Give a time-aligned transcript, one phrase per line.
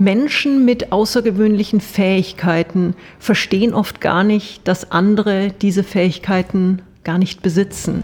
[0.00, 8.02] Menschen mit außergewöhnlichen Fähigkeiten verstehen oft gar nicht, dass andere diese Fähigkeiten gar nicht besitzen.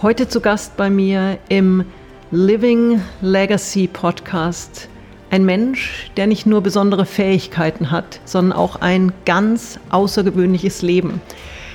[0.00, 1.84] Heute zu Gast bei mir im
[2.30, 4.88] Living Legacy Podcast
[5.28, 11.20] ein Mensch, der nicht nur besondere Fähigkeiten hat, sondern auch ein ganz außergewöhnliches Leben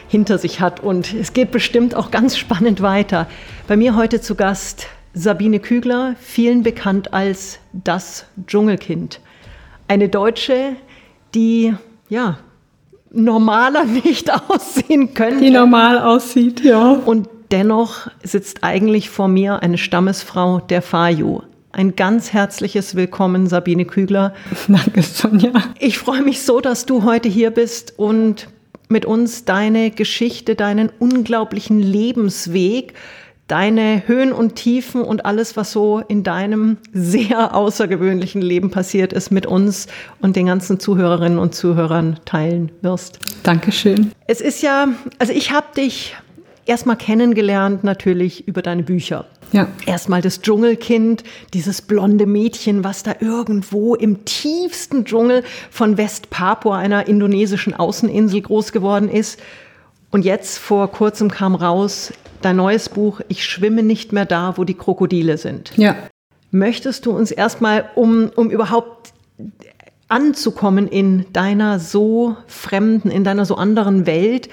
[0.08, 0.80] hinter sich hat.
[0.80, 3.28] Und es geht bestimmt auch ganz spannend weiter.
[3.68, 9.20] Bei mir heute zu Gast Sabine Kügler, vielen bekannt als das Dschungelkind.
[9.90, 10.76] Eine Deutsche,
[11.34, 11.74] die
[12.10, 12.38] ja
[13.12, 15.44] normaler nicht aussehen könnte.
[15.44, 16.92] Die normal aussieht, ja.
[16.92, 21.42] Und dennoch sitzt eigentlich vor mir eine Stammesfrau der Fayu.
[21.72, 24.36] Ein ganz herzliches Willkommen, Sabine Kügler.
[24.68, 25.54] Danke, Sonja.
[25.80, 28.48] Ich freue mich so, dass du heute hier bist und
[28.90, 32.94] mit uns deine Geschichte, deinen unglaublichen Lebensweg
[33.50, 39.32] deine Höhen und Tiefen und alles, was so in deinem sehr außergewöhnlichen Leben passiert ist,
[39.32, 39.88] mit uns
[40.22, 43.20] und den ganzen Zuhörerinnen und Zuhörern teilen wirst.
[43.44, 44.12] Dankeschön.
[44.28, 46.16] Es ist ja, also ich habe dich
[46.66, 49.26] erstmal kennengelernt natürlich über deine Bücher.
[49.52, 49.68] Ja.
[49.88, 51.24] Erstmal das Dschungelkind,
[51.56, 58.72] dieses blonde Mädchen, was da irgendwo im tiefsten Dschungel von Westpapua, einer indonesischen Außeninsel, groß
[58.72, 59.40] geworden ist.
[60.12, 64.64] Und jetzt vor kurzem kam raus, dein neues Buch Ich schwimme nicht mehr da, wo
[64.64, 65.72] die Krokodile sind.
[65.78, 65.96] Ja.
[66.52, 69.14] Möchtest du uns erstmal, um, um überhaupt
[70.08, 74.50] anzukommen in deiner so fremden, in deiner so anderen Welt,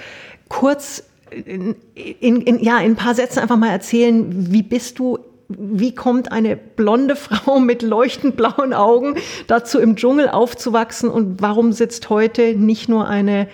[0.47, 5.19] kurz in, in, in, ja, in ein paar Sätzen einfach mal erzählen, wie bist du
[5.49, 9.15] wie kommt eine blonde Frau mit leuchtend blauen Augen
[9.47, 13.47] dazu, im Dschungel aufzuwachsen und warum sitzt heute nicht nur eine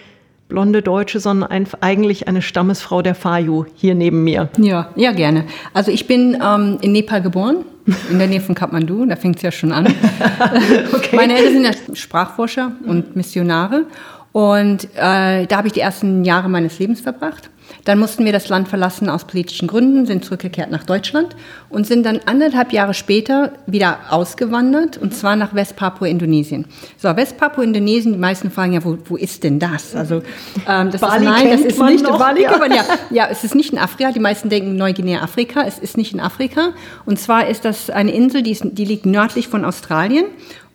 [0.53, 4.49] blonde Deutsche, sondern ein, eigentlich eine Stammesfrau der Fayu hier neben mir.
[4.59, 5.45] Ja, ja, gerne.
[5.73, 7.65] Also ich bin ähm, in Nepal geboren,
[8.11, 9.87] in der Nähe von Kathmandu, da fängt es ja schon an.
[10.93, 11.15] okay.
[11.15, 13.87] Meine Eltern sind ja Sprachforscher und Missionare
[14.31, 17.49] und äh, da habe ich die ersten Jahre meines Lebens verbracht.
[17.85, 21.35] Dann mussten wir das Land verlassen aus politischen Gründen, sind zurückgekehrt nach Deutschland
[21.69, 26.65] und sind dann anderthalb Jahre später wieder ausgewandert und zwar nach Westpapua, Indonesien.
[26.97, 29.95] So, Westpapua, Indonesien, die meisten fragen ja, wo, wo ist denn das?
[29.95, 30.21] Also,
[30.67, 32.51] ähm, das Bali ist, nein, das ist nicht, noch, Bali ja.
[32.73, 34.11] Ja, ja, es ist nicht in Afrika.
[34.11, 35.63] Die meisten denken Neuguinea, Afrika.
[35.65, 36.69] Es ist nicht in Afrika.
[37.05, 40.25] Und zwar ist das eine Insel, die, ist, die liegt nördlich von Australien.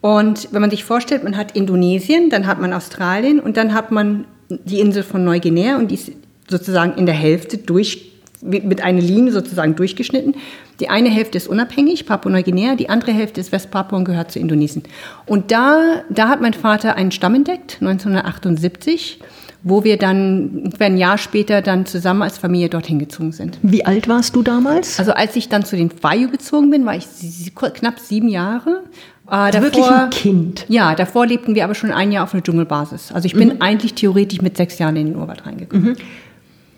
[0.00, 3.90] Und wenn man sich vorstellt, man hat Indonesien, dann hat man Australien und dann hat
[3.90, 6.12] man die Insel von Neuguinea und die ist
[6.48, 10.34] sozusagen in der Hälfte durch, mit einer Linie sozusagen durchgeschnitten.
[10.80, 14.84] Die eine Hälfte ist unabhängig, Papua-Neuguinea, die andere Hälfte ist Westpapua und gehört zu Indonesien.
[15.26, 19.20] Und da, da hat mein Vater einen Stamm entdeckt, 1978,
[19.64, 23.58] wo wir dann ein Jahr später dann zusammen als Familie dorthin gezogen sind.
[23.62, 25.00] Wie alt warst du damals?
[25.00, 27.06] Also als ich dann zu den Fayu gezogen bin, war ich
[27.54, 28.84] knapp sieben Jahre.
[29.26, 30.64] Äh, davor, wirklich ein Kind?
[30.68, 33.12] Ja, davor lebten wir aber schon ein Jahr auf einer Dschungelbasis.
[33.12, 33.62] Also ich bin mhm.
[33.62, 35.90] eigentlich theoretisch mit sechs Jahren in den Urwald reingekommen.
[35.90, 35.96] Mhm.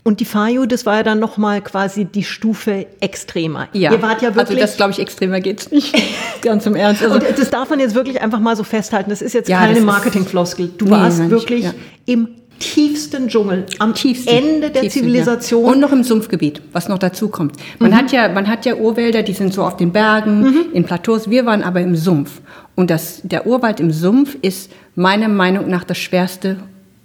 [0.02, 3.68] Und die Fayu, das war ja dann nochmal quasi die Stufe extremer.
[3.72, 4.58] Ja, Ihr wart ja wirklich.
[4.58, 5.94] Also das glaube ich, extremer geht's nicht.
[6.42, 7.02] Ganz im Ernst.
[7.02, 9.10] Also, und das darf man jetzt wirklich einfach mal so festhalten.
[9.10, 10.70] Das ist jetzt ja, keine Marketingfloskel.
[10.78, 11.74] Du nee, warst wirklich ja.
[12.06, 12.28] im
[12.60, 15.64] tiefsten Dschungel, am tiefsten, Ende der tiefsten, Zivilisation.
[15.64, 15.72] Ja.
[15.72, 17.56] Und noch im Sumpfgebiet, was noch dazu kommt.
[17.78, 17.96] Man, mhm.
[17.96, 20.64] hat ja, man hat ja Urwälder, die sind so auf den Bergen, mhm.
[20.72, 21.28] in Plateaus.
[21.28, 22.40] Wir waren aber im Sumpf.
[22.76, 26.58] Und das, der Urwald im Sumpf ist meiner Meinung nach das schwerste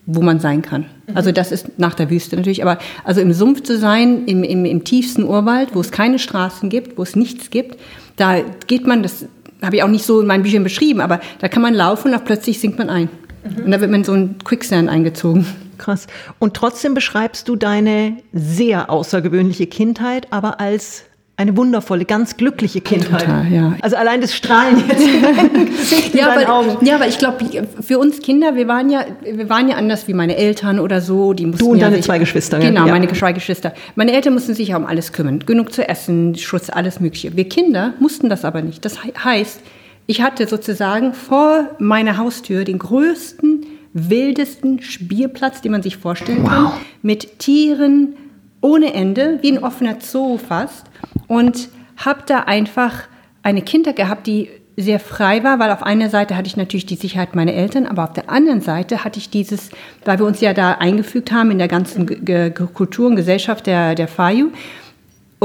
[0.06, 0.86] wo man sein kann.
[1.14, 4.66] Also das ist nach der Wüste natürlich, aber also im Sumpf zu sein, im, im,
[4.66, 7.80] im tiefsten Urwald, wo es keine Straßen gibt, wo es nichts gibt,
[8.16, 9.26] da geht man, das
[9.62, 12.26] habe ich auch nicht so in meinen Büchern beschrieben, aber da kann man laufen und
[12.26, 13.10] plötzlich sinkt man ein.
[13.44, 13.66] Mhm.
[13.66, 15.46] Und da wird man in so ein Quicksand eingezogen.
[15.78, 16.08] Krass.
[16.40, 21.04] Und trotzdem beschreibst du deine sehr außergewöhnliche Kindheit, aber als
[21.38, 23.22] eine wundervolle, ganz glückliche Kindheit.
[23.22, 23.76] Total, ja.
[23.82, 25.02] Also allein das Strahlen jetzt
[25.54, 26.86] in Gesicht ja, aber, Augen.
[26.86, 27.46] Ja, aber ich glaube,
[27.82, 31.34] für uns Kinder, wir waren ja, wir waren ja anders wie meine Eltern oder so.
[31.34, 32.60] Die mussten du und ja deine sich, zwei Geschwister.
[32.60, 32.92] Genau, ja.
[32.92, 33.74] meine zwei Geschwister.
[33.96, 35.40] Meine Eltern mussten sich ja um alles kümmern.
[35.40, 37.36] Genug zu essen, Schutz, alles Mögliche.
[37.36, 38.86] Wir Kinder mussten das aber nicht.
[38.86, 39.60] Das heißt,
[40.08, 46.50] ich hatte sozusagen vor meiner Haustür den größten, wildesten Spielplatz, den man sich vorstellen wow.
[46.50, 46.72] kann,
[47.02, 48.16] mit Tieren
[48.62, 50.86] ohne Ende, wie ein offener Zoo fast
[51.28, 53.04] und habe da einfach
[53.44, 56.96] eine Kindheit gehabt, die sehr frei war, weil auf einer Seite hatte ich natürlich die
[56.96, 59.70] Sicherheit meiner Eltern, aber auf der anderen Seite hatte ich dieses,
[60.04, 63.96] weil wir uns ja da eingefügt haben in der ganzen G Kultur und Gesellschaft der,
[63.96, 64.52] der Fayu,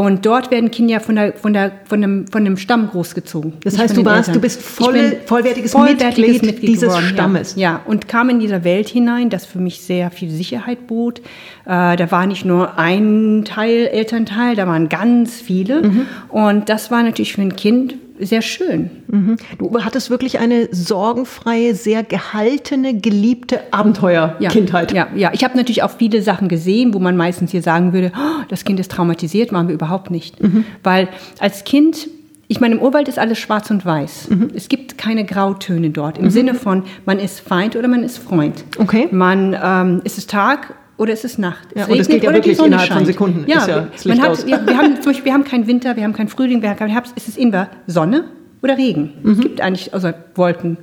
[0.01, 3.55] und dort werden Kinder von, der, von, der, von, einem, von einem Stamm großgezogen.
[3.65, 7.55] Das heißt, du, warst, du bist voll, vollwertiges, vollwertiges Mitglied, Mitglied, dieses geworden, Stammes.
[7.57, 7.73] Ja.
[7.73, 11.21] ja, und kam in dieser Welt hinein, das für mich sehr viel Sicherheit bot.
[11.67, 15.83] Äh, da war nicht nur ein Teil, Elternteil, da waren ganz viele.
[15.83, 16.07] Mhm.
[16.29, 18.91] Und das war natürlich für ein Kind sehr schön.
[19.09, 19.37] Mhm.
[19.59, 24.93] Du hattest wirklich eine sorgenfreie, sehr gehaltene, geliebte Abenteuerkindheit.
[24.93, 25.31] Ja, ja, ja.
[25.33, 28.65] Ich habe natürlich auch viele Sachen gesehen, wo man meistens hier sagen würde, oh, das
[28.65, 30.43] Kind ist traumatisiert, waren wir überhaupt nicht.
[30.43, 30.65] Mhm.
[30.83, 31.09] Weil
[31.39, 32.09] als Kind
[32.51, 34.31] ich meine, im Urwald ist alles schwarz und weiß.
[34.31, 34.51] Mhm.
[34.57, 36.19] Es gibt keine Grautöne dort.
[36.19, 36.31] Im mhm.
[36.31, 38.65] Sinne von, man ist Feind oder man ist Freund.
[38.77, 39.07] Okay.
[39.13, 41.69] Man ähm, ist es Tag oder ist es Nacht.
[41.75, 42.99] Ja, es und das geht ja wirklich innerhalb scheint.
[42.99, 43.45] von Sekunden.
[43.47, 46.13] Ja, ja man hat, wir, wir, haben zum Beispiel, wir haben keinen Winter, wir haben
[46.13, 47.15] keinen Frühling, wir haben keinen Herbst.
[47.17, 48.25] Ist es immer Sonne
[48.61, 49.15] oder Regen?
[49.23, 49.33] Mhm.
[49.33, 50.77] Es gibt eigentlich, also Wolken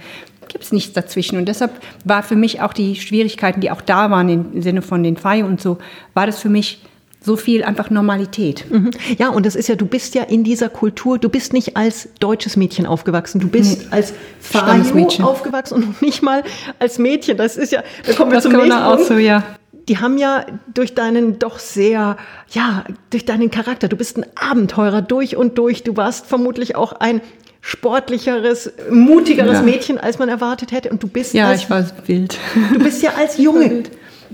[0.47, 1.37] gibt es nichts dazwischen.
[1.37, 1.71] Und deshalb
[2.03, 5.45] war für mich auch die Schwierigkeiten, die auch da waren im Sinne von den Feiern
[5.45, 5.77] und so,
[6.15, 6.81] war das für mich
[7.21, 8.65] so viel einfach Normalität.
[8.71, 8.89] Mhm.
[9.19, 12.09] Ja, und das ist ja, du bist ja in dieser Kultur, du bist nicht als
[12.19, 13.87] deutsches Mädchen aufgewachsen, du bist nee.
[13.91, 16.43] als Fayo aufgewachsen und nicht mal
[16.79, 17.37] als Mädchen.
[17.37, 19.43] Das ist ja, da kommen wir das zum nächsten auch so, ja.
[19.87, 22.17] Die haben ja durch deinen doch sehr,
[22.49, 25.83] ja, durch deinen Charakter, du bist ein Abenteurer durch und durch.
[25.83, 27.21] Du warst vermutlich auch ein
[27.61, 29.61] sportlicheres, mutigeres ja.
[29.61, 30.89] Mädchen, als man erwartet hätte.
[30.89, 32.37] Und du bist ja, als, ich war wild.
[32.73, 33.83] Du bist ja als Junge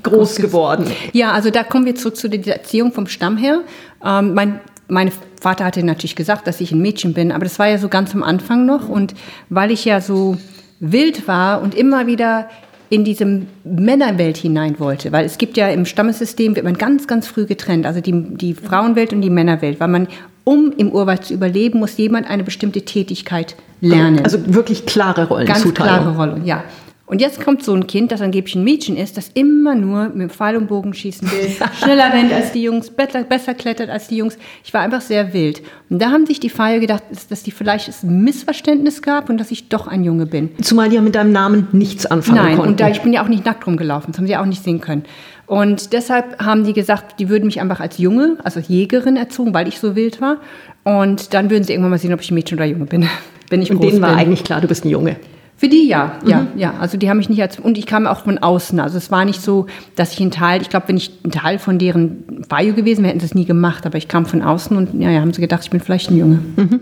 [0.02, 0.88] groß geworden.
[1.12, 3.62] Ja, also da kommen wir zurück zu der Erziehung vom Stamm her.
[4.04, 5.12] Ähm, mein mein
[5.42, 8.14] Vater hatte natürlich gesagt, dass ich ein Mädchen bin, aber das war ja so ganz
[8.14, 8.90] am Anfang noch.
[8.90, 9.14] Und
[9.50, 10.38] weil ich ja so
[10.80, 12.50] wild war und immer wieder
[12.90, 17.28] in diese Männerwelt hinein wollte, weil es gibt ja im Stammessystem, wird man ganz, ganz
[17.28, 20.08] früh getrennt, also die, die Frauenwelt und die Männerwelt, weil man,
[20.44, 24.22] um im Urwald zu überleben, muss jemand eine bestimmte Tätigkeit lernen.
[24.24, 25.48] Also wirklich klare Rollen.
[25.48, 26.64] Ganz klare Rollen, ja.
[27.13, 30.21] Und jetzt kommt so ein Kind, das angeblich ein Mädchen ist, das immer nur mit
[30.21, 31.48] dem Pfeil und Bogen schießen will,
[31.80, 34.36] schneller rennt als die Jungs, besser, klettert als die Jungs.
[34.63, 35.62] Ich war einfach sehr wild.
[35.92, 39.51] Und da haben sich die Feier gedacht, dass die vielleicht ein Missverständnis gab und dass
[39.51, 40.50] ich doch ein Junge bin.
[40.63, 42.71] Zumal die ja mit deinem Namen nichts anfangen Nein, konnten.
[42.71, 44.81] und da ich bin ja auch nicht nackt rumgelaufen, das haben sie auch nicht sehen
[44.81, 45.04] können.
[45.45, 49.68] Und deshalb haben die gesagt, die würden mich einfach als Junge, also Jägerin erzogen, weil
[49.68, 50.38] ich so wild war.
[50.83, 53.07] Und dann würden sie irgendwann mal sehen, ob ich Mädchen oder Junge bin.
[53.51, 55.18] Wenn ich und denen war eigentlich klar, du bist ein Junge.
[55.63, 56.48] Für die ja, ja, mhm.
[56.57, 56.74] ja.
[56.81, 58.81] Also die haben mich nicht als und ich kam auch von außen.
[58.81, 61.57] Also es war nicht so, dass ich ein Teil, ich glaube, wenn ich ein Teil
[61.57, 63.86] von deren Bio gewesen wäre, hätten sie es nie gemacht.
[63.86, 66.18] Aber ich kam von außen und ja, ja, haben sie gedacht, ich bin vielleicht ein
[66.18, 66.39] Junge.
[66.57, 66.81] Mhm.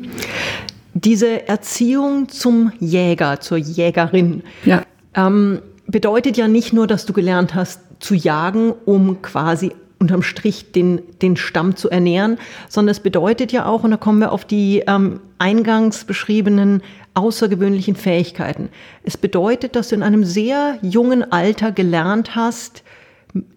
[0.96, 4.82] Diese Erziehung zum Jäger, zur Jägerin, ja.
[5.14, 10.72] ähm, bedeutet ja nicht nur, dass du gelernt hast zu jagen, um quasi unterm Strich
[10.72, 14.44] den, den Stamm zu ernähren, sondern es bedeutet ja auch, und da kommen wir auf
[14.44, 16.82] die ähm, eingangs beschriebenen
[17.14, 18.70] außergewöhnlichen Fähigkeiten.
[19.04, 22.84] Es bedeutet, dass du in einem sehr jungen Alter gelernt hast,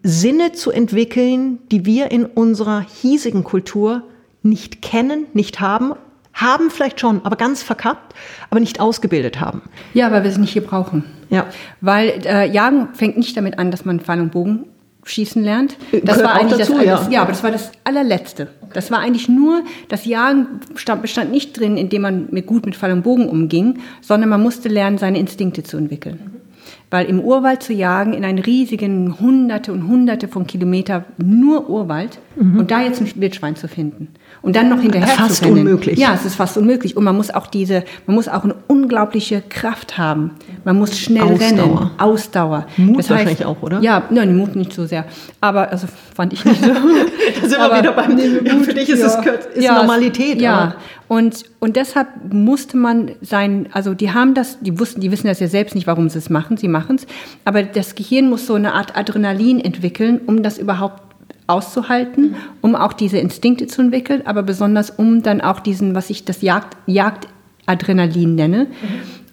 [0.03, 4.03] Sinne zu entwickeln, die wir in unserer hiesigen Kultur
[4.41, 5.93] nicht kennen, nicht haben,
[6.33, 8.13] haben vielleicht schon, aber ganz verkappt,
[8.49, 9.63] aber nicht ausgebildet haben.
[9.93, 11.03] Ja, weil wir es nicht hier brauchen.
[11.29, 11.47] Ja.
[11.81, 14.65] Weil äh, Jagen fängt nicht damit an, dass man Pfeil und Bogen
[15.05, 15.77] schießen lernt.
[16.03, 17.07] Das war eigentlich dazu, das, ja.
[17.09, 18.49] ja, aber das war das allerletzte.
[18.73, 22.75] Das war eigentlich nur, das Jagen stand, bestand nicht drin, indem man mit gut mit
[22.75, 26.19] Fall und Bogen umging, sondern man musste lernen, seine Instinkte zu entwickeln.
[26.23, 26.41] Mhm.
[26.89, 32.19] Weil im Urwald zu jagen, in einen riesigen Hunderte und Hunderte von Kilometer nur Urwald
[32.35, 32.59] mhm.
[32.59, 34.09] und da jetzt ein Wildschwein zu finden
[34.45, 35.57] und dann noch hinterher fast zu rennen.
[35.57, 35.97] unmöglich.
[35.97, 39.41] Ja, es ist fast unmöglich und man muss auch diese, man muss auch eine unglaubliche
[39.41, 40.31] Kraft haben.
[40.63, 41.39] Man muss schnell Ausdauer.
[41.39, 42.67] rennen, Ausdauer.
[42.77, 43.79] Mut das heißt, wahrscheinlich auch, oder?
[43.81, 45.05] Ja, nein, Mut nicht so sehr.
[45.41, 46.67] Aber also fand ich nicht so.
[47.41, 48.65] da sind wir wieder beim Mut.
[48.65, 49.07] Für dich ist ja.
[49.07, 50.39] es ist ja, Normalität.
[50.39, 50.53] Ja.
[50.53, 50.75] Aber.
[51.07, 55.39] Und, und deshalb musste man sein, also die haben das, die wussten, die wissen das
[55.39, 57.05] ja selbst nicht, warum sie es machen, sie machen es,
[57.45, 61.04] aber das Gehirn muss so eine Art Adrenalin entwickeln, um das überhaupt
[61.47, 66.25] auszuhalten, um auch diese Instinkte zu entwickeln, aber besonders um dann auch diesen, was ich
[66.25, 68.67] das Jagd, Jagdadrenalin nenne.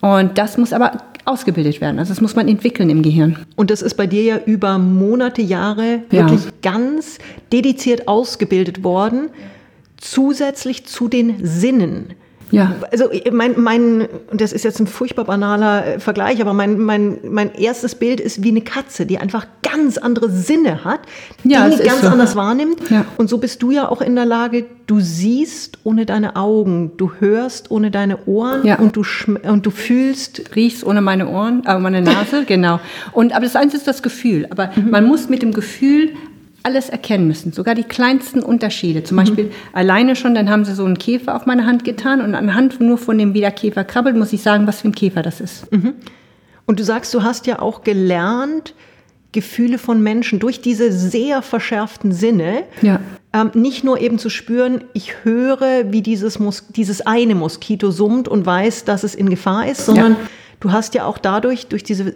[0.00, 1.98] Und das muss aber ausgebildet werden.
[1.98, 3.38] Also das muss man entwickeln im Gehirn.
[3.56, 6.50] Und das ist bei dir ja über Monate, Jahre wirklich ja.
[6.62, 7.18] ganz
[7.52, 9.30] dediziert ausgebildet worden
[10.02, 12.14] zusätzlich zu den Sinnen.
[12.52, 12.76] Ja.
[12.90, 17.54] Also mein, mein, das ist jetzt ein furchtbar banaler äh, Vergleich, aber mein, mein, mein
[17.54, 21.00] erstes Bild ist wie eine Katze, die einfach ganz andere Sinne hat,
[21.44, 22.08] ja, Dinge ganz so.
[22.08, 22.90] anders wahrnimmt.
[22.90, 23.06] Ja.
[23.16, 27.12] Und so bist du ja auch in der Lage, du siehst ohne deine Augen, du
[27.18, 28.78] hörst ohne deine Ohren ja.
[28.78, 29.02] und, du
[29.48, 30.54] und du fühlst.
[30.54, 32.80] Riechst ohne meine Ohren, aber meine Nase, genau.
[33.12, 34.46] Und, aber das Einzige ist das Gefühl.
[34.50, 34.90] Aber mhm.
[34.90, 36.10] man muss mit dem Gefühl
[36.62, 39.02] alles erkennen müssen, sogar die kleinsten Unterschiede.
[39.04, 39.20] Zum mhm.
[39.20, 42.80] Beispiel alleine schon, dann haben sie so einen Käfer auf meine Hand getan und anhand
[42.80, 45.40] nur von dem, wie der Käfer krabbelt, muss ich sagen, was für ein Käfer das
[45.40, 45.70] ist.
[45.72, 45.94] Mhm.
[46.66, 48.74] Und du sagst, du hast ja auch gelernt,
[49.32, 53.00] Gefühle von Menschen durch diese sehr verschärften Sinne, ja.
[53.32, 58.28] ähm, nicht nur eben zu spüren, ich höre, wie dieses, Mos dieses eine Moskito summt
[58.28, 60.18] und weiß, dass es in Gefahr ist, sondern ja.
[60.60, 62.14] du hast ja auch dadurch, durch diese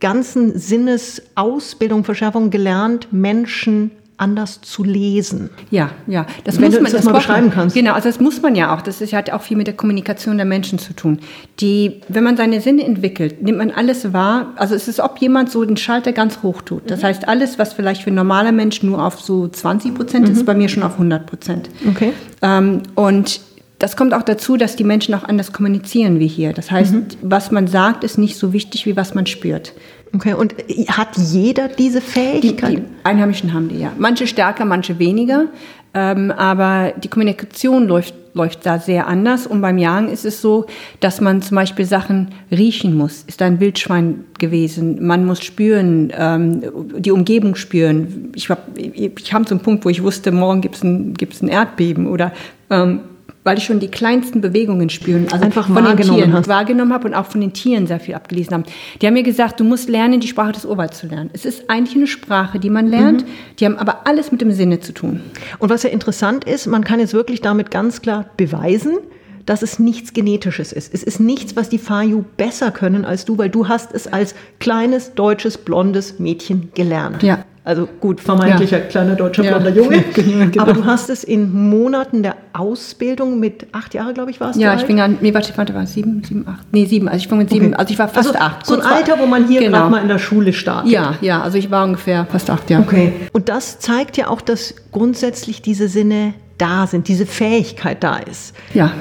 [0.00, 5.48] ganzen Sinnesausbildung, Verschärfung gelernt, Menschen anders zu lesen.
[5.70, 7.74] Ja, ja, das Wenn muss du man das mal beschreiben kannst.
[7.74, 8.82] Genau, also das muss man ja auch.
[8.82, 11.20] Das ist, hat auch viel mit der Kommunikation der Menschen zu tun.
[11.60, 14.52] Die, wenn man seine Sinne entwickelt, nimmt man alles wahr.
[14.56, 16.90] Also es ist, ob jemand so den Schalter ganz hoch tut.
[16.90, 17.06] Das mhm.
[17.06, 20.32] heißt, alles, was vielleicht für ein normaler Mensch nur auf so 20 Prozent mhm.
[20.34, 21.70] ist, bei mir schon auf 100 Prozent.
[21.88, 22.12] Okay.
[22.42, 23.40] Ähm, und
[23.80, 26.52] das kommt auch dazu, dass die Menschen auch anders kommunizieren wie hier.
[26.52, 27.06] Das heißt, mhm.
[27.22, 29.72] was man sagt, ist nicht so wichtig, wie was man spürt.
[30.14, 30.54] Okay, und
[30.88, 32.70] hat jeder diese Fähigkeit?
[32.70, 33.92] Die, die Einheimischen haben die, ja.
[33.96, 35.46] Manche stärker, manche weniger.
[35.94, 39.46] Ähm, aber die Kommunikation läuft, läuft da sehr anders.
[39.46, 40.66] Und beim Jagen ist es so,
[41.00, 43.24] dass man zum Beispiel Sachen riechen muss.
[43.26, 45.04] Ist da ein Wildschwein gewesen?
[45.06, 46.62] Man muss spüren, ähm,
[46.98, 48.30] die Umgebung spüren.
[48.34, 51.48] Ich, hab, ich kam zum Punkt, wo ich wusste, morgen gibt es ein, gibt's ein
[51.48, 52.32] Erdbeben oder
[52.68, 53.00] ähm,
[53.42, 56.48] weil ich schon die kleinsten Bewegungen spüren, also einfach von wahrgenommen den Tieren hast.
[56.48, 58.64] wahrgenommen habe und auch von den Tieren sehr viel abgelesen habe.
[59.00, 61.30] Die haben mir gesagt, du musst lernen, die Sprache des Urwalds zu lernen.
[61.32, 63.30] Es ist eigentlich eine Sprache, die man lernt, mhm.
[63.58, 65.20] die haben aber alles mit dem Sinne zu tun.
[65.58, 68.98] Und was ja interessant ist, man kann jetzt wirklich damit ganz klar beweisen,
[69.46, 70.92] dass es nichts Genetisches ist.
[70.92, 74.34] Es ist nichts, was die Fayu besser können als du, weil du hast es als
[74.58, 77.22] kleines, deutsches, blondes Mädchen gelernt.
[77.22, 77.44] Ja.
[77.62, 78.84] Also gut, vermeintlicher ja.
[78.86, 79.58] kleiner deutscher ja.
[79.58, 80.02] blonder Junge.
[80.14, 80.62] genau.
[80.62, 84.70] Aber du hast es in Monaten der Ausbildung mit acht Jahren, glaube ich, warst ja,
[84.70, 84.76] du.
[84.76, 86.66] Ja, ich fing an, nee, warte, warte, war sieben, sieben, acht.
[86.72, 87.06] Nee, sieben.
[87.06, 87.76] Also ich fing mit sieben, okay.
[87.76, 88.64] also ich war fast also, acht.
[88.64, 89.78] So ein Alter, wo man hier genau.
[89.78, 90.90] gerade mal in der Schule startet.
[90.90, 92.80] Ja, ja, also ich war ungefähr fast acht, ja.
[92.80, 93.12] Okay.
[93.32, 98.54] Und das zeigt ja auch, dass grundsätzlich diese Sinne da sind, diese Fähigkeit da ist.
[98.72, 98.92] Ja.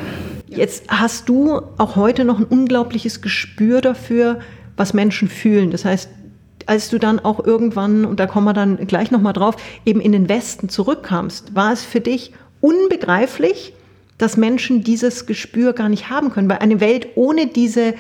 [0.48, 4.40] Jetzt hast du auch heute noch ein unglaubliches Gespür dafür,
[4.76, 5.72] was Menschen fühlen.
[5.72, 6.10] Das heißt,
[6.70, 10.12] als du dann auch irgendwann, und da kommen wir dann gleich nochmal drauf, eben in
[10.12, 13.74] den Westen zurückkamst, war es für dich unbegreiflich,
[14.18, 17.96] dass Menschen dieses Gespür gar nicht haben können, weil eine Welt ohne diese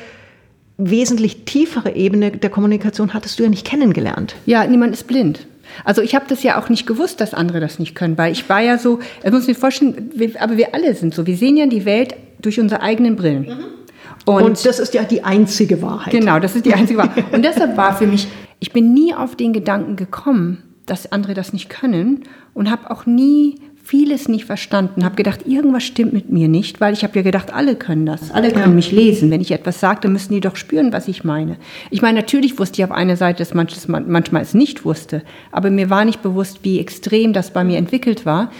[0.77, 4.35] wesentlich tiefere Ebene der Kommunikation hattest du ja nicht kennengelernt.
[4.45, 5.47] Ja, niemand ist blind.
[5.83, 8.47] Also ich habe das ja auch nicht gewusst, dass andere das nicht können, weil ich
[8.49, 11.67] war ja so, ich muss mir vorstellen, aber wir alle sind so, wir sehen ja
[11.67, 13.43] die Welt durch unsere eigenen Brillen.
[13.43, 13.79] Mhm.
[14.25, 16.11] Und, und, das ist ja die einzige Wahrheit.
[16.11, 17.25] Genau, das ist die einzige Wahrheit.
[17.31, 18.27] Und deshalb war für mich
[18.59, 22.23] ich bin nie auf den Gedanken gekommen, dass andere das nicht können
[22.53, 23.55] und habe auch nie
[23.89, 27.51] vieles nicht verstanden, habe gedacht, irgendwas stimmt mit mir nicht, weil ich habe ja gedacht,
[27.51, 28.75] alle können das, alle können ja.
[28.75, 29.31] mich lesen.
[29.31, 31.57] Wenn ich etwas sage, dann müssen die doch spüren, was ich meine.
[31.89, 35.71] Ich meine, natürlich wusste ich auf einer Seite, dass manches, manchmal es nicht wusste, aber
[35.71, 38.51] mir war nicht bewusst, wie extrem das bei mir entwickelt war.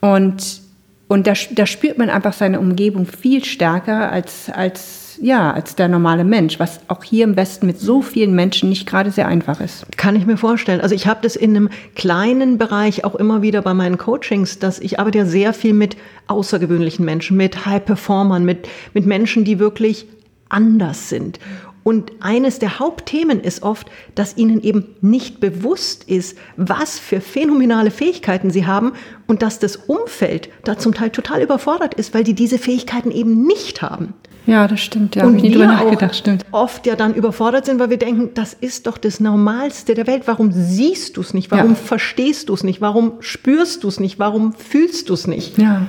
[0.00, 0.60] Und,
[1.08, 5.88] und da, da spürt man einfach seine Umgebung viel stärker als, als ja, als der
[5.88, 9.60] normale Mensch, was auch hier im Westen mit so vielen Menschen nicht gerade sehr einfach
[9.60, 9.86] ist.
[9.96, 10.80] Kann ich mir vorstellen.
[10.80, 14.78] Also ich habe das in einem kleinen Bereich auch immer wieder bei meinen Coachings, dass
[14.78, 15.96] ich arbeite ja sehr viel mit
[16.26, 20.06] außergewöhnlichen Menschen, mit High-Performern, mit, mit Menschen, die wirklich
[20.48, 21.38] anders sind.
[21.86, 27.92] Und eines der Hauptthemen ist oft, dass ihnen eben nicht bewusst ist, was für phänomenale
[27.92, 28.94] Fähigkeiten sie haben
[29.28, 33.46] und dass das Umfeld da zum Teil total überfordert ist, weil die diese Fähigkeiten eben
[33.46, 34.14] nicht haben.
[34.46, 35.14] Ja, das stimmt.
[35.14, 36.44] Ja, und wir nachgedacht, stimmt.
[36.50, 40.24] oft ja dann überfordert sind, weil wir denken, das ist doch das Normalste der Welt.
[40.26, 41.52] Warum siehst du es nicht?
[41.52, 41.76] Warum ja.
[41.76, 42.80] verstehst du es nicht?
[42.80, 44.18] Warum spürst du es nicht?
[44.18, 45.56] Warum fühlst du es nicht?
[45.56, 45.86] Ja,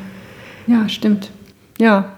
[0.67, 1.31] ja, stimmt.
[1.79, 2.16] Ja,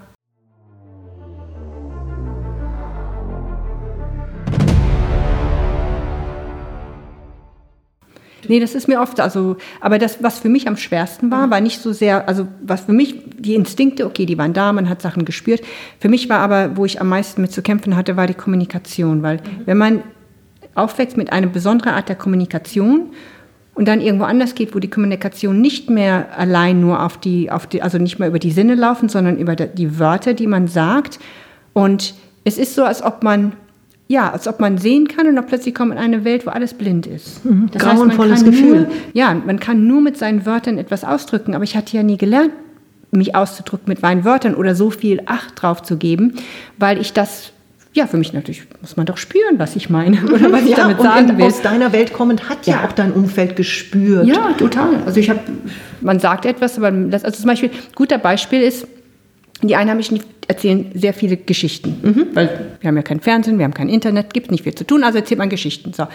[8.50, 11.62] Nee, das ist mir oft, also, aber das, was für mich am schwersten war, war
[11.62, 15.04] nicht so sehr, also, was für mich, die Instinkte, okay, die waren da, man hat
[15.04, 15.62] Sachen gespürt.
[16.00, 19.22] Für mich war aber, wo ich am meisten mit zu kämpfen hatte, war die Kommunikation,
[19.22, 19.62] weil, mhm.
[19.66, 20.04] wenn man
[20.74, 23.12] aufwächst mit einer besonderen Art der Kommunikation
[23.76, 27.68] und dann irgendwo anders geht, wo die Kommunikation nicht mehr allein nur auf die, auf
[27.68, 31.20] die, also nicht mehr über die Sinne laufen, sondern über die Wörter, die man sagt.
[31.74, 32.16] Und
[32.46, 33.54] es ist so, als ob man
[34.12, 36.74] ja, als ob man sehen kann und dann plötzlich kommt in eine Welt, wo alles
[36.74, 37.46] blind ist.
[37.46, 37.70] Mhm.
[37.72, 38.82] Das Grauenvolles Gefühl.
[38.82, 42.18] Nur, ja, man kann nur mit seinen Wörtern etwas ausdrücken, aber ich hatte ja nie
[42.18, 42.52] gelernt,
[43.12, 46.34] mich auszudrücken mit meinen Wörtern oder so viel Acht drauf zu geben,
[46.78, 47.54] weil ich das
[47.92, 50.78] ja, für mich natürlich muss man doch spüren, was ich meine oder was ich ja,
[50.78, 51.46] damit sagen will.
[51.46, 54.26] Aus deiner Welt kommend hat ja, ja, auch dein Umfeld gespürt.
[54.28, 55.02] Ja, total.
[55.06, 55.40] Also ich habe,
[56.02, 58.88] man sagt etwas, aber also zum Beispiel, guter Beispiel ist,
[59.62, 62.28] die Einheimischen erzählen sehr viele Geschichten, mhm.
[62.34, 65.04] weil wir haben ja kein Fernsehen, wir haben kein Internet, gibt nicht viel zu tun,
[65.04, 65.94] also erzählt man Geschichten.
[65.94, 66.08] So.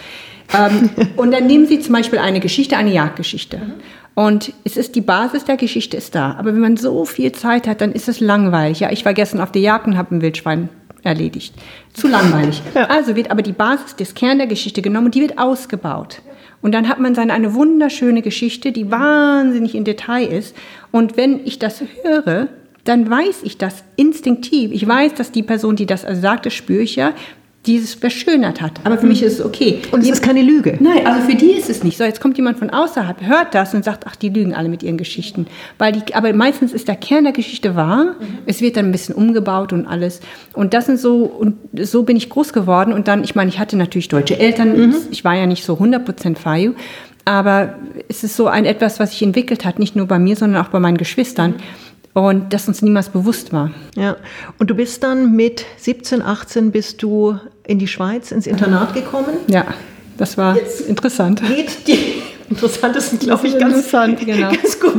[0.57, 3.57] Ähm, und dann nehmen Sie zum Beispiel eine Geschichte, eine Jagdgeschichte.
[3.57, 3.73] Mhm.
[4.15, 6.35] Und es ist die Basis der Geschichte ist da.
[6.39, 8.79] Aber wenn man so viel Zeit hat, dann ist es langweilig.
[8.79, 10.69] Ja, ich war gestern auf der Jagd und habe ein Wildschwein
[11.03, 11.53] erledigt.
[11.93, 12.61] Zu langweilig.
[12.73, 12.85] Ja.
[12.85, 16.21] Also wird aber die Basis des Kern der Geschichte genommen und die wird ausgebaut.
[16.61, 20.55] Und dann hat man seine eine wunderschöne Geschichte, die wahnsinnig in Detail ist.
[20.91, 22.47] Und wenn ich das höre,
[22.85, 24.71] dann weiß ich das instinktiv.
[24.71, 27.13] Ich weiß, dass die Person, die das also sagt, das spüre ich ja,
[27.65, 28.73] dieses verschönert hat.
[28.83, 29.81] Aber für mich ist es okay.
[29.91, 30.77] Und es ist keine Lüge.
[30.79, 31.97] Nein, also für die ist es nicht.
[31.97, 34.83] So, jetzt kommt jemand von außerhalb, hört das und sagt, ach, die lügen alle mit
[34.83, 35.47] ihren Geschichten.
[35.79, 38.15] Weil die, aber meistens ist der Kern der Geschichte wahr.
[38.19, 38.37] Mhm.
[38.45, 40.19] Es wird dann ein bisschen umgebaut und alles.
[40.53, 42.93] Und das sind so, und so bin ich groß geworden.
[42.93, 44.77] Und dann, ich meine, ich hatte natürlich deutsche Eltern.
[44.77, 44.95] Mhm.
[45.09, 46.73] Ich war ja nicht so 100% Fayu.
[47.27, 47.73] Aber
[48.07, 50.69] es ist so ein etwas, was sich entwickelt hat, nicht nur bei mir, sondern auch
[50.69, 51.51] bei meinen Geschwistern.
[51.51, 51.85] Mhm
[52.15, 53.71] und das uns niemals bewusst war.
[53.95, 54.15] Ja,
[54.57, 59.37] und du bist dann mit 17, 18 bist du in die Schweiz ins Internat gekommen?
[59.47, 59.65] Ja,
[60.17, 61.43] das war Jetzt interessant.
[61.45, 64.51] Geht die Interessant ist, glaube ich, ganz, interessant, genau.
[64.61, 64.93] ganz gut.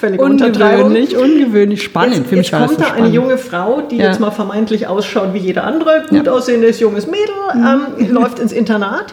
[0.00, 2.16] Völlig ungewöhnlich, ungewöhnlich spannend.
[2.16, 3.04] Jetzt, Für mich jetzt kommt da spannend.
[3.04, 4.06] eine junge Frau, die ja.
[4.06, 6.32] jetzt mal vermeintlich ausschaut wie jeder andere, gut ja.
[6.32, 7.66] aussehendes junges Mädel, mhm.
[8.00, 9.12] ähm, läuft ins Internat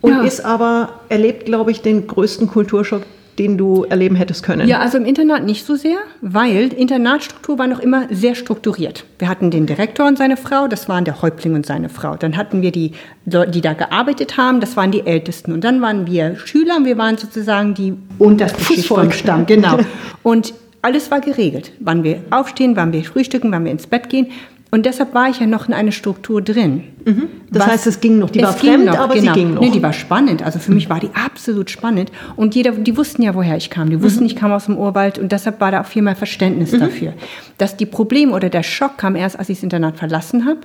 [0.00, 0.22] und ja.
[0.22, 3.02] ist aber, erlebt, glaube ich, den größten Kulturschock,
[3.38, 4.66] den du erleben hättest können?
[4.68, 9.04] Ja, also im Internat nicht so sehr, weil die Internatsstruktur war noch immer sehr strukturiert.
[9.18, 12.16] Wir hatten den Direktor und seine Frau, das waren der Häuptling und seine Frau.
[12.16, 12.92] Dann hatten wir die,
[13.24, 15.52] die da gearbeitet haben, das waren die Ältesten.
[15.52, 19.46] Und dann waren wir Schüler und wir waren sozusagen die unterste Schicht vom Stamm.
[19.46, 19.78] Genau.
[20.22, 21.72] Und alles war geregelt.
[21.80, 24.28] Wann wir aufstehen, wann wir frühstücken, wann wir ins Bett gehen.
[24.76, 26.84] Und deshalb war ich ja noch in einer Struktur drin.
[27.06, 27.28] Mhm.
[27.50, 28.28] Das Was, heißt, es ging noch.
[28.28, 29.32] Die war fremd, noch, aber genau.
[29.32, 29.62] sie ging noch.
[29.62, 30.42] Nee, die war spannend.
[30.42, 30.74] Also für mhm.
[30.74, 32.12] mich war die absolut spannend.
[32.36, 33.88] Und jeder, die wussten ja, woher ich kam.
[33.88, 34.26] Die wussten, mhm.
[34.26, 35.18] ich kam aus dem Urwald.
[35.18, 36.80] Und deshalb war da auch viel mehr Verständnis mhm.
[36.80, 37.14] dafür.
[37.56, 40.58] Dass die Probleme oder der Schock kam erst, als ich das Internat verlassen habe.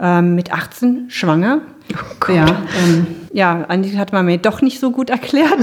[0.00, 1.60] Ähm, mit 18, schwanger.
[2.26, 5.58] Oh ja, ähm, ja, eigentlich hat man mir doch nicht so gut erklärt.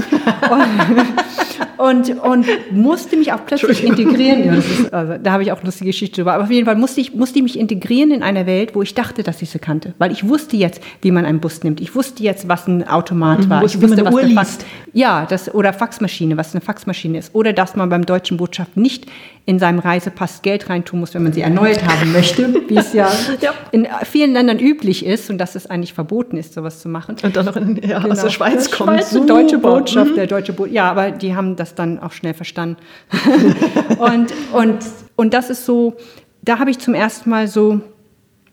[1.78, 4.44] und, und musste mich auch plötzlich integrieren.
[4.44, 6.34] Ja, ist, also, da habe ich auch eine lustige Geschichte drüber.
[6.34, 8.94] Aber auf jeden Fall musste ich, musste ich mich integrieren in einer Welt, wo ich
[8.94, 9.94] dachte, dass ich sie kannte.
[9.98, 11.80] Weil ich wusste jetzt, wie man einen Bus nimmt.
[11.80, 13.64] Ich wusste jetzt, was ein Automat mhm, war.
[13.64, 14.58] Ich wusste, was Uhr eine Fax.
[14.92, 17.34] Ja, das, oder Faxmaschine, was eine Faxmaschine ist.
[17.34, 19.06] Oder dass man beim deutschen Botschaft nicht
[19.46, 23.08] in seinem Reisepass Geld reintun muss, wenn man sie erneuert haben möchte, wie es ja,
[23.40, 27.16] ja, in vielen Ländern üblich ist und dass es eigentlich verboten ist, sowas zu machen.
[27.22, 28.12] Und dann noch in, ja, genau.
[28.12, 28.90] aus der Schweiz kommt.
[28.90, 29.26] Schweiz, Super.
[29.26, 30.16] deutsche Botschaft, mhm.
[30.16, 32.76] der deutsche Bo ja, aber die haben das dann auch schnell verstanden.
[33.98, 34.78] und, und,
[35.16, 35.96] und das ist so,
[36.42, 37.80] da habe ich zum ersten Mal so,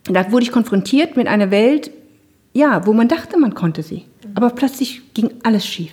[0.05, 1.91] da wurde ich konfrontiert mit einer Welt,
[2.53, 4.05] ja, wo man dachte, man konnte sie.
[4.35, 5.91] Aber plötzlich ging alles schief.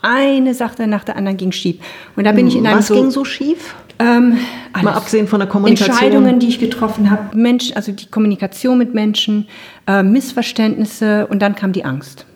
[0.00, 1.76] Eine Sache nach der anderen ging schief.
[2.16, 3.74] Und da bin ich in einem Was so, ging so schief?
[3.98, 4.38] Ähm,
[4.80, 5.90] Mal abgesehen von der Kommunikation.
[5.90, 9.48] Entscheidungen, die ich getroffen habe, Menschen, also die Kommunikation mit Menschen,
[9.88, 12.26] äh, Missverständnisse und dann kam die Angst.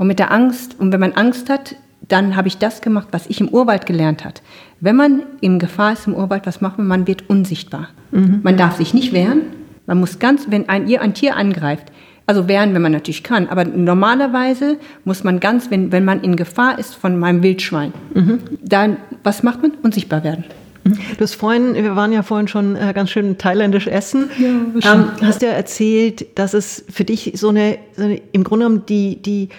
[0.00, 1.76] Und mit der Angst, und wenn man Angst hat,
[2.08, 4.36] dann habe ich das gemacht, was ich im Urwald gelernt habe.
[4.80, 6.86] Wenn man in Gefahr ist im Urwald, was macht man?
[6.86, 7.90] Man wird unsichtbar.
[8.10, 8.40] Mhm.
[8.42, 9.42] Man darf sich nicht wehren.
[9.84, 11.92] Man muss ganz, wenn ein, ein Tier angreift,
[12.24, 13.46] also wehren, wenn man natürlich kann.
[13.46, 18.38] Aber normalerweise muss man ganz, wenn, wenn man in Gefahr ist von meinem Wildschwein, mhm.
[18.64, 19.72] dann, was macht man?
[19.82, 20.44] Unsichtbar werden.
[20.84, 20.98] Mhm.
[21.18, 24.30] Du hast vorhin, wir waren ja vorhin schon äh, ganz schön thailändisch essen.
[24.38, 28.64] Ja, ähm, hast ja erzählt, dass es für dich so eine, so eine im Grunde
[28.64, 29.50] genommen die, die,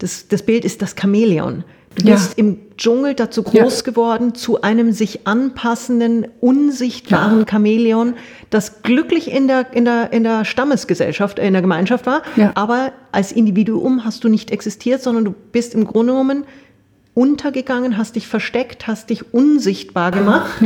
[0.00, 1.64] das, das Bild ist das Chamäleon.
[1.96, 2.44] Du bist ja.
[2.44, 3.82] im Dschungel dazu groß ja.
[3.84, 7.46] geworden, zu einem sich anpassenden, unsichtbaren ja.
[7.50, 8.14] Chamäleon,
[8.48, 12.22] das glücklich in der, in, der, in der Stammesgesellschaft, in der Gemeinschaft war.
[12.54, 16.44] Aber als Individuum hast du nicht existiert, sondern du bist im Grunde genommen
[17.14, 20.62] untergegangen, hast dich versteckt, hast dich unsichtbar gemacht.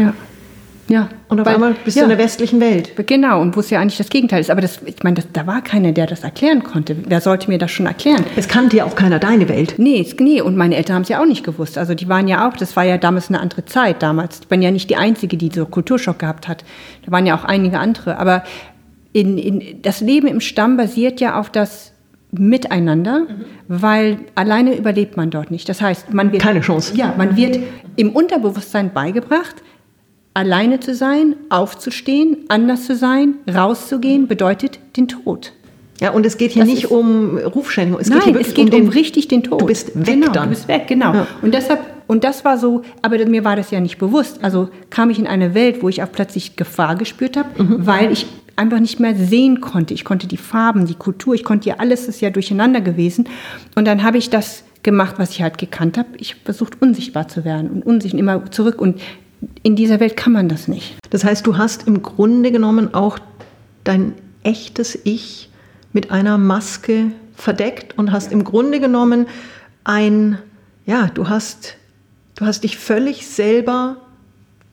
[0.89, 1.09] Ja.
[1.29, 2.03] Und auf Weil, einmal bist ja.
[2.05, 2.93] du in der westlichen Welt.
[3.07, 4.51] Genau, und wo es ja eigentlich das Gegenteil ist.
[4.51, 6.97] Aber das, ich meine, das, da war keiner, der das erklären konnte.
[7.07, 8.25] Wer sollte mir das schon erklären?
[8.37, 9.75] Es kannte ja auch keiner deine Welt.
[9.79, 11.79] Nee, nee, und meine Eltern haben es ja auch nicht gewusst.
[11.79, 14.41] Also die waren ja auch, das war ja damals eine andere Zeit damals.
[14.41, 16.65] Ich bin ja nicht die Einzige, die so Kulturschock gehabt hat.
[17.05, 18.19] Da waren ja auch einige andere.
[18.19, 18.45] Aber
[19.13, 21.93] in, in, das Leben im Stamm basiert ja auf das
[22.33, 23.45] Miteinander, mhm.
[23.69, 25.69] weil alleine überlebt man dort nicht.
[25.69, 26.43] Das heißt, man wird...
[26.43, 26.97] Keine Chance.
[26.97, 27.61] Ja, man wird
[27.97, 29.55] im Unterbewusstsein beigebracht,
[30.35, 35.53] Alleine zu sein, aufzustehen, anders zu sein, rauszugehen, bedeutet den Tod.
[36.01, 38.01] Ja, und es geht hier das nicht um Rufschädigung.
[38.01, 39.61] Es nein, geht es geht um, den, um, richtig den Tod.
[39.61, 40.45] Du bist weg genau, dann.
[40.45, 41.15] Du bist weg, genau.
[41.15, 41.27] Ja.
[41.41, 44.43] Und deshalb, und das war so, aber mir war das ja nicht bewusst.
[44.43, 47.87] Also kam ich in eine Welt, wo ich auch plötzlich Gefahr gespürt habe, mhm.
[47.87, 49.95] weil ich einfach nicht mehr sehen konnte.
[49.95, 53.29] Ich konnte die Farben, die Kultur, ich konnte ja alles ist ja durcheinander gewesen.
[53.77, 56.09] Und dann habe ich das gemacht, was ich halt gekannt habe.
[56.19, 58.81] Ich versucht unsichtbar zu werden und unsichtbar immer zurück.
[58.81, 59.01] Und
[59.63, 60.97] in dieser Welt kann man das nicht.
[61.11, 63.19] Das heißt, du hast im Grunde genommen auch
[63.85, 65.51] dein echtes Ich
[65.93, 69.27] mit einer Maske verdeckt und hast im Grunde genommen
[69.85, 70.39] ein,
[70.87, 71.77] ja, du hast,
[72.37, 73.97] du hast dich völlig selber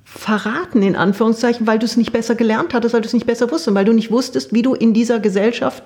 [0.04, 3.50] verraten, in Anführungszeichen, weil du es nicht besser gelernt hattest, weil du es nicht besser
[3.50, 5.84] wusstest, weil du nicht wusstest, wie du in dieser Gesellschaft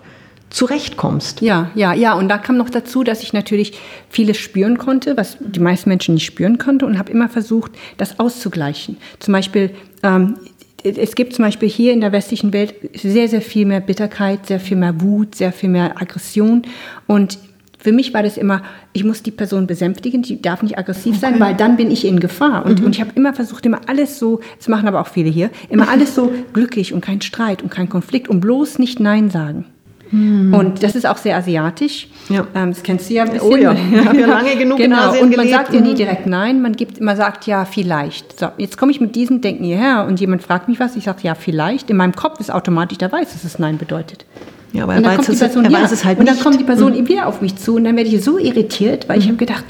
[0.55, 1.41] zurechtkommst.
[1.41, 2.13] Ja, ja, ja.
[2.13, 3.77] Und da kam noch dazu, dass ich natürlich
[4.09, 8.19] vieles spüren konnte, was die meisten Menschen nicht spüren konnten und habe immer versucht, das
[8.19, 8.95] auszugleichen.
[9.19, 10.35] Zum Beispiel, ähm,
[10.81, 14.61] es gibt zum Beispiel hier in der westlichen Welt sehr, sehr viel mehr Bitterkeit, sehr
[14.61, 16.61] viel mehr Wut, sehr viel mehr Aggression.
[17.05, 17.37] Und
[17.77, 18.61] für mich war das immer,
[18.93, 22.21] ich muss die Person besänftigen, die darf nicht aggressiv sein, weil dann bin ich in
[22.21, 22.65] Gefahr.
[22.65, 22.85] Und, mhm.
[22.85, 25.89] und ich habe immer versucht, immer alles so, das machen aber auch viele hier, immer
[25.91, 29.65] alles so glücklich und kein Streit und kein Konflikt und bloß nicht Nein sagen.
[30.09, 30.53] Hm.
[30.53, 32.07] Und das ist auch sehr asiatisch.
[32.29, 32.45] Ja.
[32.55, 33.51] Ähm, das kennst du ja ein bisschen.
[33.51, 34.97] Oh ja, ich habe ja lange genug genau.
[34.97, 35.55] in Asien Und man gelebt.
[35.55, 35.95] sagt ja nie mhm.
[35.95, 38.39] direkt Nein, man, gibt, man sagt ja vielleicht.
[38.39, 41.19] So, jetzt komme ich mit diesem Denken hierher und jemand fragt mich was, ich sage
[41.23, 41.89] ja vielleicht.
[41.89, 44.25] In meinem Kopf ist automatisch, der weiß, dass es Nein bedeutet.
[44.73, 45.81] Ja, aber er, weiß es, Person, er ja.
[45.81, 46.29] weiß es halt nicht.
[46.29, 47.07] Und dann kommt die Person mhm.
[47.07, 49.21] wieder auf mich zu und dann werde ich so irritiert, weil mhm.
[49.21, 49.63] ich habe gedacht,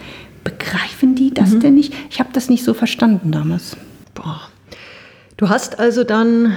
[0.43, 1.59] begreifen die das mhm.
[1.59, 1.93] denn nicht?
[2.09, 3.77] Ich habe das nicht so verstanden damals.
[4.13, 4.41] Boah.
[5.37, 6.53] Du hast also dann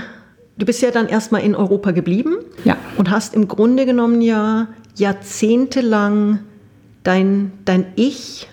[0.58, 2.76] du bist ja dann erstmal in Europa geblieben ja.
[2.96, 6.40] und hast im Grunde genommen ja jahrzehntelang
[7.04, 8.48] dein, dein Ich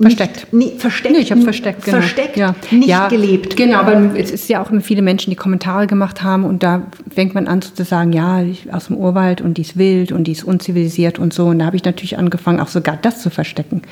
[0.00, 0.50] Versteckt.
[0.52, 1.14] Nicht, nee, versteckt.
[1.14, 1.98] Nee, ich habe versteckt, genau.
[1.98, 2.54] Versteckt, ja.
[2.70, 3.54] nicht ja, gelebt.
[3.54, 6.86] Genau, aber es ist ja auch immer viele Menschen, die Kommentare gemacht haben und da
[7.14, 10.32] fängt man an zu sagen, ja, aus dem Urwald und die ist wild und die
[10.32, 11.48] ist unzivilisiert und so.
[11.48, 13.82] Und da habe ich natürlich angefangen, auch sogar das zu verstecken,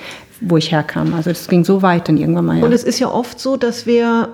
[0.40, 1.12] wo ich herkam.
[1.12, 2.58] Also das ging so weit dann irgendwann mal.
[2.58, 2.64] Ja.
[2.64, 4.30] Und es ist ja oft so, dass wir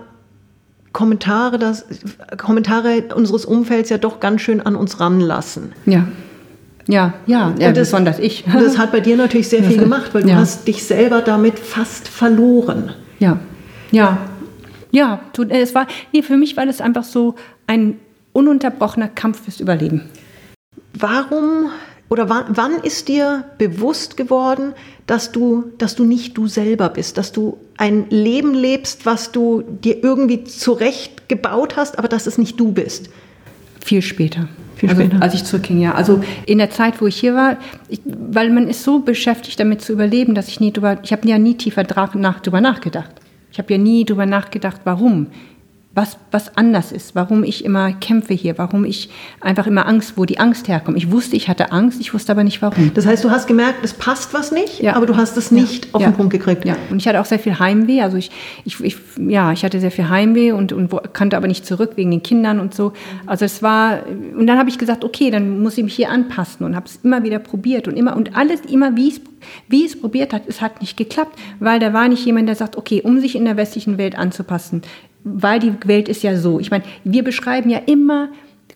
[0.95, 1.85] Kommentare, das,
[2.39, 5.73] Kommentare unseres Umfelds ja doch ganz schön an uns ranlassen.
[5.85, 6.07] Ja.
[6.87, 8.45] Ja, ja, ja das, besonders ich.
[8.53, 10.37] Das hat bei dir natürlich sehr viel gemacht, weil du ja.
[10.37, 12.93] hast dich selber damit fast verloren.
[13.19, 13.39] Ja,
[13.91, 14.19] ja,
[14.93, 15.21] ja.
[15.37, 17.35] Äh, es war, nee, für mich war das einfach so
[17.67, 17.99] ein
[18.33, 20.03] ununterbrochener Kampf fürs Überleben.
[20.93, 21.71] Warum
[22.09, 24.75] oder wann, wann ist dir bewusst geworden,
[25.07, 29.63] dass du, dass du nicht du selber bist, dass du ein Leben lebst, was du
[29.63, 33.11] dir irgendwie zurecht gebaut hast, aber dass es nicht du bist?
[33.85, 34.49] Viel später.
[34.77, 35.23] Viel also, später.
[35.23, 35.95] Als ich zurückging, ja.
[35.95, 39.83] Also in der Zeit, wo ich hier war, ich, weil man ist so beschäftigt damit
[39.83, 43.11] zu überleben, dass ich nie drüber, ich habe ja nie tiefer nach, drüber nachgedacht.
[43.53, 45.29] Ich habe ja nie drüber nachgedacht, warum
[45.95, 50.25] was, was anders ist, warum ich immer kämpfe hier, warum ich einfach immer Angst, wo
[50.25, 50.97] die Angst herkommt.
[50.97, 52.93] Ich wusste, ich hatte Angst, ich wusste aber nicht warum.
[52.95, 54.97] Das heißt, du hast gemerkt, es passt was nicht, ja.
[54.97, 55.91] aber du hast es nicht ja.
[55.93, 56.11] auf ja.
[56.11, 56.65] den Punkt gekriegt.
[56.65, 58.03] Ja, und ich hatte auch sehr viel Heimweh.
[58.03, 58.31] Also ich,
[58.65, 62.11] ich, ich ja, ich hatte sehr viel Heimweh und, und kannte aber nicht zurück wegen
[62.11, 62.93] den Kindern und so.
[63.27, 64.01] Also es war,
[64.37, 66.99] und dann habe ich gesagt, okay, dann muss ich mich hier anpassen und habe es
[67.05, 69.21] immer wieder probiert und immer, und alles immer, wie es
[69.69, 72.77] wie es probiert hat, es hat nicht geklappt, weil da war nicht jemand, der sagt,
[72.77, 74.83] okay, um sich in der westlichen Welt anzupassen,
[75.25, 76.61] weil die Welt ist ja so.
[76.61, 78.29] Ich meine, wir beschreiben ja immer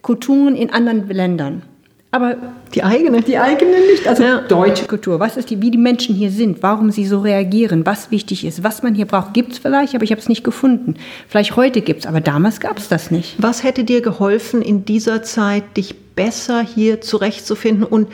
[0.03, 1.63] Kulturen in anderen Ländern.
[2.11, 2.37] Aber
[2.75, 3.21] die eigene.
[3.21, 4.09] Die eigene nicht.
[4.09, 4.41] Also ja.
[4.41, 5.21] deutsche Kultur.
[5.21, 8.65] Was ist die, wie die Menschen hier sind, warum sie so reagieren, was wichtig ist,
[8.65, 9.35] was man hier braucht.
[9.35, 10.95] Gibt es vielleicht, aber ich habe es nicht gefunden.
[11.29, 13.35] Vielleicht heute gibt es, aber damals gab es das nicht.
[13.39, 18.09] Was hätte dir geholfen, in dieser Zeit dich besser hier zurechtzufinden und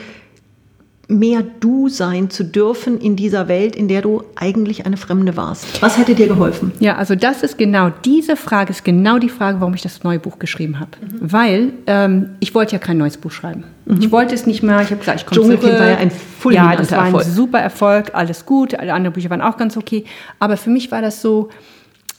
[1.07, 5.81] mehr du sein zu dürfen in dieser Welt, in der du eigentlich eine Fremde warst?
[5.81, 6.71] Was hätte dir geholfen?
[6.79, 10.19] Ja, also das ist genau, diese Frage ist genau die Frage, warum ich das neue
[10.19, 10.91] Buch geschrieben habe.
[11.01, 11.31] Mhm.
[11.31, 13.63] Weil ähm, ich wollte ja kein neues Buch schreiben.
[13.85, 14.01] Mhm.
[14.01, 16.11] Ich wollte es nicht mehr, ich habe gesagt, ich komme Dschungelkind war ja ein
[16.49, 17.25] Ja, das war ein Erfolg.
[17.25, 20.05] super Erfolg, alles gut, alle anderen Bücher waren auch ganz okay.
[20.39, 21.49] Aber für mich war das so,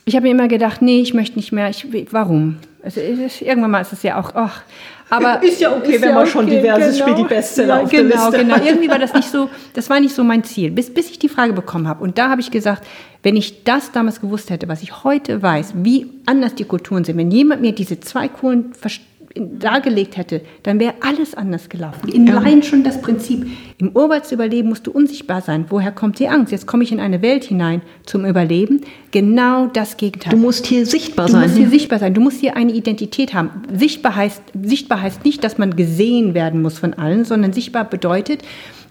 [0.04, 2.58] ich habe mir immer gedacht, nee, ich möchte nicht mehr, ich, warum?
[2.84, 4.62] Also, irgendwann mal ist es ja auch, ach,
[5.08, 7.16] aber ist ja okay, ist wenn ja man okay, schon diverses genau.
[7.16, 10.00] Die Bestseller ja, auf genau, der Liste Genau, irgendwie war das nicht so, das war
[10.00, 12.02] nicht so mein Ziel, bis, bis ich die Frage bekommen habe.
[12.02, 12.86] Und da habe ich gesagt,
[13.22, 17.16] wenn ich das damals gewusst hätte, was ich heute weiß, wie anders die Kulturen sind,
[17.16, 19.06] wenn jemand mir diese zwei Kohlen versteht,
[19.40, 22.08] dargelegt hätte, dann wäre alles anders gelaufen.
[22.08, 22.36] In ja.
[22.36, 23.46] allein schon das Prinzip,
[23.78, 25.66] im Urwald zu überleben, musst du unsichtbar sein.
[25.68, 26.52] Woher kommt die Angst?
[26.52, 28.82] Jetzt komme ich in eine Welt hinein zum Überleben.
[29.10, 30.32] Genau das Gegenteil.
[30.32, 31.42] Du musst hier sichtbar sein.
[31.42, 32.14] Du musst hier sichtbar sein.
[32.14, 33.50] Du musst hier eine Identität haben.
[33.72, 38.42] Sichtbar heißt, sichtbar heißt nicht, dass man gesehen werden muss von allen, sondern sichtbar bedeutet,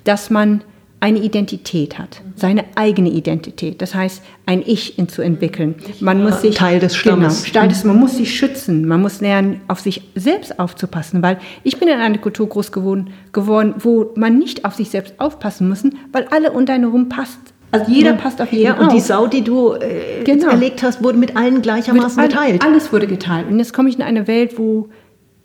[0.04, 0.62] dass man
[1.00, 3.82] eine Identität hat, seine eigene Identität.
[3.82, 5.76] Das heißt, ein Ich zu entwickeln.
[6.00, 7.44] Man muss sich Teil des Stammes.
[7.44, 8.88] Genau, Teil des, man muss sich schützen.
[8.88, 13.12] Man muss lernen, auf sich selbst aufzupassen, weil ich bin in einer Kultur groß geworden,
[13.34, 17.40] geworden wo man nicht auf sich selbst aufpassen muss, weil alle um einen herum passt.
[17.72, 18.16] Also jeder ja.
[18.16, 18.94] passt auf jeden ja, und auf.
[18.94, 20.50] die Sau, die du äh, genau.
[20.50, 22.64] erlegt hast, wurde mit allen gleichermaßen mit geteilt.
[22.64, 23.48] Alles wurde geteilt.
[23.50, 24.90] Und jetzt komme ich in eine Welt, wo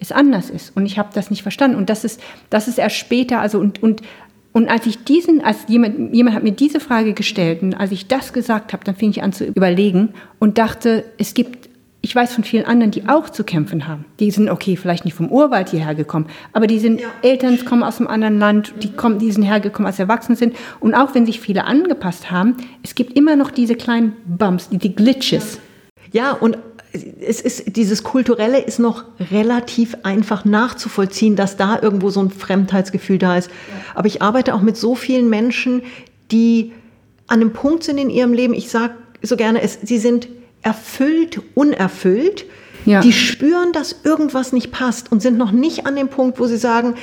[0.00, 2.96] es anders ist und ich habe das nicht verstanden und das ist das ist erst
[2.96, 4.00] später also und und
[4.52, 8.08] und als ich diesen, als jemand, jemand hat mir diese Frage gestellt und als ich
[8.08, 10.10] das gesagt habe, dann fing ich an zu überlegen
[10.40, 11.68] und dachte, es gibt,
[12.00, 14.06] ich weiß von vielen anderen, die auch zu kämpfen haben.
[14.18, 17.08] Die sind, okay, vielleicht nicht vom Urwald hierher gekommen, aber die sind, ja.
[17.22, 20.56] Eltern kommen aus einem anderen Land, die kommen, die sind hergekommen, als sie erwachsen sind.
[20.80, 24.78] Und auch wenn sich viele angepasst haben, es gibt immer noch diese kleinen Bumps, die,
[24.78, 25.60] die Glitches.
[26.12, 26.58] Ja, und
[26.92, 33.18] es ist, dieses Kulturelle ist noch relativ einfach nachzuvollziehen, dass da irgendwo so ein Fremdheitsgefühl
[33.18, 33.48] da ist.
[33.48, 33.54] Ja.
[33.94, 35.82] Aber ich arbeite auch mit so vielen Menschen,
[36.32, 36.72] die
[37.26, 40.28] an einem Punkt sind in ihrem Leben, ich sage so gerne, es, sie sind
[40.62, 42.44] erfüllt, unerfüllt.
[42.86, 43.00] Ja.
[43.00, 46.56] Die spüren, dass irgendwas nicht passt und sind noch nicht an dem Punkt, wo sie
[46.56, 46.94] sagen,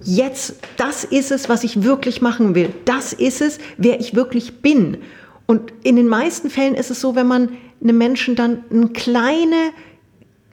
[0.00, 2.70] jetzt, das ist es, was ich wirklich machen will.
[2.84, 4.98] Das ist es, wer ich wirklich bin.
[5.46, 7.50] Und in den meisten Fällen ist es so, wenn man
[7.84, 9.72] einem Menschen dann eine kleine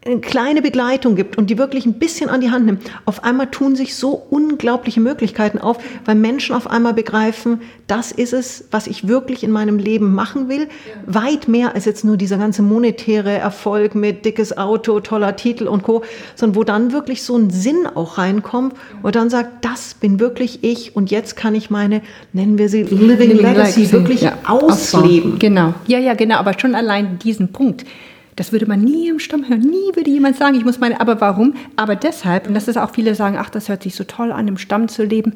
[0.03, 3.51] eine kleine Begleitung gibt und die wirklich ein bisschen an die Hand nimmt, auf einmal
[3.51, 8.87] tun sich so unglaubliche Möglichkeiten auf, weil Menschen auf einmal begreifen, das ist es, was
[8.87, 10.61] ich wirklich in meinem Leben machen will.
[10.61, 11.23] Ja.
[11.23, 15.83] Weit mehr als jetzt nur dieser ganze monetäre Erfolg mit dickes Auto, toller Titel und
[15.83, 16.01] Co.,
[16.35, 20.63] sondern wo dann wirklich so ein Sinn auch reinkommt und dann sagt, das bin wirklich
[20.63, 22.01] ich und jetzt kann ich meine,
[22.33, 25.37] nennen wir sie Living, Living Legacy, Legacy, wirklich ja, ausleben.
[25.37, 25.75] Genau.
[25.85, 26.37] Ja, ja, genau.
[26.37, 27.85] Aber schon allein diesen Punkt
[28.41, 29.59] das würde man nie im Stamm hören.
[29.59, 30.99] Nie würde jemand sagen, ich muss meine.
[30.99, 31.53] Aber warum?
[31.75, 34.47] Aber deshalb, und das ist auch viele sagen, ach, das hört sich so toll an,
[34.47, 35.33] im Stamm zu leben.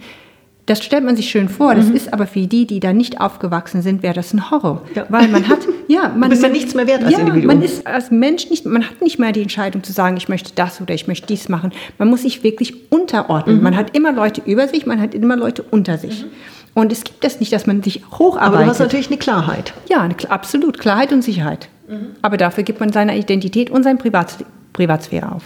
[0.65, 1.75] Das stellt man sich schön vor.
[1.75, 1.95] Das mhm.
[1.95, 4.81] ist aber für die, die da nicht aufgewachsen sind, wäre das ein Horror.
[4.95, 5.05] Ja.
[5.09, 6.31] Weil man hat, ja, man.
[6.31, 7.45] ist ja nichts mehr wert als ja, Individuum.
[7.45, 10.53] Man ist als Mensch nicht, man hat nicht mehr die Entscheidung zu sagen, ich möchte
[10.55, 11.73] das oder ich möchte dies machen.
[11.99, 13.57] Man muss sich wirklich unterordnen.
[13.57, 13.63] Mhm.
[13.63, 16.23] Man hat immer Leute über sich, man hat immer Leute unter sich.
[16.23, 16.29] Mhm.
[16.73, 18.55] Und es gibt das nicht, dass man sich hocharbeitet.
[18.55, 19.75] Aber du hast natürlich eine Klarheit.
[19.87, 20.79] Ja, eine, absolut.
[20.79, 21.69] Klarheit und Sicherheit.
[21.87, 22.11] Mhm.
[22.21, 24.37] Aber dafür gibt man seine Identität und seine Privat
[24.73, 25.43] Privatsphäre auf.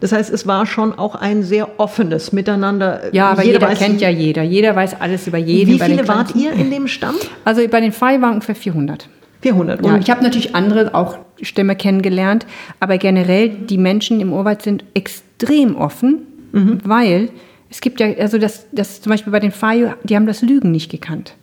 [0.00, 3.14] Das heißt, es war schon auch ein sehr offenes Miteinander.
[3.14, 4.42] Ja, aber jeder, jeder kennt ja jeder.
[4.42, 5.74] Jeder weiß alles über jeden.
[5.74, 7.16] Wie viele wart ihr in dem Stamm?
[7.44, 9.08] Also bei den Fei waren ungefähr 400.
[9.42, 9.84] 400.
[9.84, 12.46] Ja, ich habe natürlich andere auch Stämme kennengelernt,
[12.78, 16.78] aber generell die Menschen im Urwald sind extrem offen, mhm.
[16.84, 17.30] weil
[17.70, 20.70] es gibt ja, also das, das zum Beispiel bei den Fayo, die haben das Lügen
[20.70, 21.34] nicht gekannt.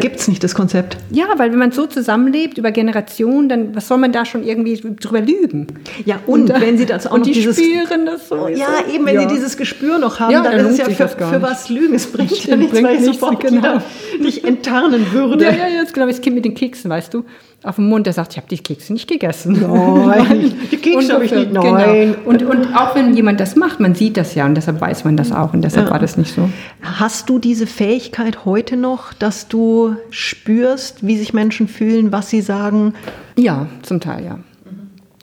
[0.00, 0.96] Gibt es nicht das Konzept?
[1.10, 4.80] Ja, weil wenn man so zusammenlebt über Generationen, dann was soll man da schon irgendwie
[5.00, 5.66] drüber lügen?
[6.04, 8.48] Ja, und, und wenn sie das auch und noch die dieses spüren das so.
[8.48, 9.28] Ja, eben, wenn ja.
[9.28, 11.94] sie dieses Gespür noch haben, ja, dann, dann ist es ja für, für was Lügen.
[11.94, 13.82] Es bringt ja nichts, weil ich sofort genau.
[14.22, 15.44] dich enttarnen würde.
[15.44, 17.24] Ja, ja, jetzt glaube ich, das Kind mit den Keksen, weißt du?
[17.62, 19.60] Auf dem Mund, der sagt, ich habe die Kekse nicht gegessen.
[19.60, 21.48] Nein, die Kekse habe ich nicht.
[21.48, 21.72] Genau.
[21.72, 22.16] Nein.
[22.24, 22.28] Genau.
[22.28, 25.16] Und, und auch wenn jemand das macht, man sieht das ja und deshalb weiß man
[25.16, 25.92] das auch und deshalb ja.
[25.92, 26.48] war das nicht so.
[26.82, 32.40] Hast du diese Fähigkeit heute noch, dass du spürst, wie sich Menschen fühlen, was sie
[32.40, 32.94] sagen?
[33.36, 34.38] Ja, zum Teil ja.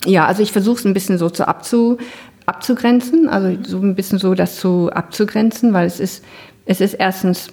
[0.05, 1.97] Ja, also ich versuche es ein bisschen so zu abzu,
[2.45, 6.23] abzugrenzen, also so ein bisschen so das zu abzugrenzen, weil es ist,
[6.65, 7.49] es ist erstens,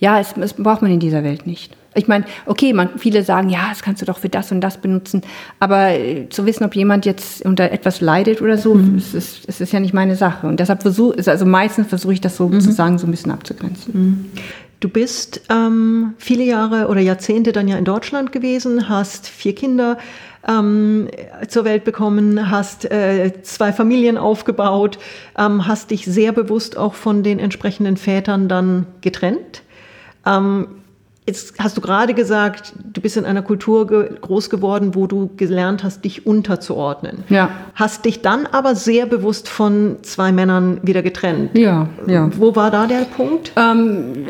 [0.00, 1.76] ja, es, es braucht man in dieser Welt nicht.
[1.94, 4.78] Ich meine, okay, man, viele sagen, ja, das kannst du doch für das und das
[4.78, 5.22] benutzen,
[5.60, 8.96] aber äh, zu wissen, ob jemand jetzt unter etwas leidet oder so, mhm.
[8.96, 10.46] es, ist, es ist ja nicht meine Sache.
[10.46, 12.60] Und deshalb versuche, also meistens versuche ich das so mhm.
[12.60, 13.92] sozusagen so ein bisschen abzugrenzen.
[13.94, 14.30] Mhm.
[14.80, 19.96] Du bist ähm, viele Jahre oder Jahrzehnte dann ja in Deutschland gewesen, hast vier Kinder
[20.46, 21.08] ähm,
[21.48, 24.98] zur Welt bekommen, hast äh, zwei Familien aufgebaut,
[25.38, 29.62] ähm, hast dich sehr bewusst auch von den entsprechenden Vätern dann getrennt.
[30.26, 30.66] Ähm,
[31.26, 35.30] Jetzt hast du gerade gesagt, du bist in einer Kultur ge groß geworden, wo du
[35.36, 37.24] gelernt hast, dich unterzuordnen.
[37.30, 37.48] Ja.
[37.74, 41.56] Hast dich dann aber sehr bewusst von zwei Männern wieder getrennt.
[41.56, 42.28] Ja, ja.
[42.36, 43.52] Wo war da der Punkt?
[43.56, 44.26] Ähm,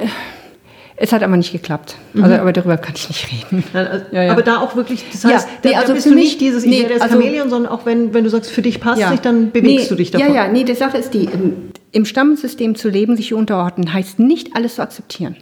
[0.97, 1.97] es hat aber nicht geklappt.
[2.15, 2.41] Also, mhm.
[2.41, 3.65] aber darüber kann ich nicht reden.
[3.75, 4.33] Also, ja, ja.
[4.33, 6.65] Aber da auch wirklich, das heißt, ja, nee, da, also da bist du nicht dieses
[6.65, 9.11] nee, Idee des also, Chameleon, sondern auch wenn, wenn du sagst, für dich passt ja.
[9.11, 10.29] nicht, dann bewegst nee, du dich davon.
[10.29, 14.21] Ja, ja, nee, die Sache ist die, im, im Stammesystem zu leben, sich unterordnen, heißt
[14.21, 15.35] nicht alles zu akzeptieren.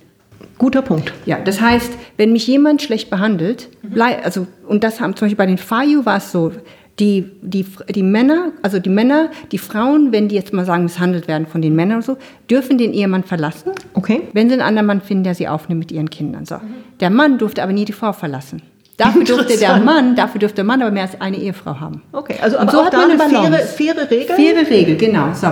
[0.63, 1.13] Guter Punkt.
[1.27, 5.37] Ja, das heißt, wenn mich jemand schlecht behandelt, bleib, also, und das haben zum Beispiel
[5.37, 6.53] bei den Fayu war es so,
[7.01, 11.27] die, die, die Männer, also die Männer, die Frauen, wenn die jetzt mal sagen, misshandelt
[11.27, 12.17] werden von den Männern oder so,
[12.49, 13.73] dürfen den Ehemann verlassen.
[13.95, 14.29] Okay.
[14.35, 16.47] Wenn sie einen anderen Mann finden, der sie aufnimmt mit ihren Kindern.
[16.47, 16.55] So.
[16.55, 16.75] Mhm.
[17.01, 18.63] Der Mann durfte aber nie die Frau verlassen.
[18.99, 22.03] Dafür durfte der Mann, dafür durfte der Mann aber mehr als eine Ehefrau haben.
[22.13, 24.37] Okay, also aber so hat man eine faire, faire Regel?
[24.37, 25.35] Faire Regel, genau.
[25.35, 25.49] So.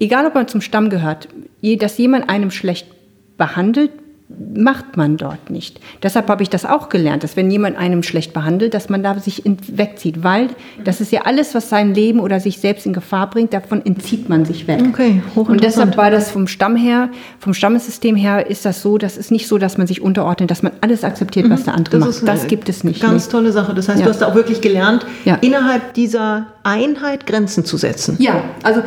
[0.00, 1.28] Egal, ob man zum Stamm gehört,
[1.62, 2.88] dass jemand einem schlecht
[3.36, 3.92] behandelt,
[4.28, 5.80] macht man dort nicht.
[6.02, 9.18] Deshalb habe ich das auch gelernt, dass wenn jemand einem schlecht behandelt, dass man da
[9.18, 10.48] sich wegzieht, weil
[10.84, 14.28] das ist ja alles, was sein Leben oder sich selbst in Gefahr bringt, davon entzieht
[14.28, 14.82] man sich weg.
[14.86, 19.16] Okay, Und deshalb war das vom Stamm her, vom Stammessystem her, ist das so, das
[19.16, 22.22] ist nicht so, dass man sich unterordnet, dass man alles akzeptiert, was der andere das
[22.22, 22.28] macht.
[22.28, 23.00] Das gibt es nicht.
[23.00, 23.32] Ganz nee.
[23.32, 23.72] tolle Sache.
[23.72, 24.04] Das heißt, ja.
[24.04, 25.36] du hast da auch wirklich gelernt, ja.
[25.40, 28.16] innerhalb dieser Einheit Grenzen zu setzen.
[28.18, 28.82] Ja, also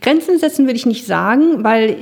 [0.00, 1.96] Grenzen setzen würde ich nicht sagen, weil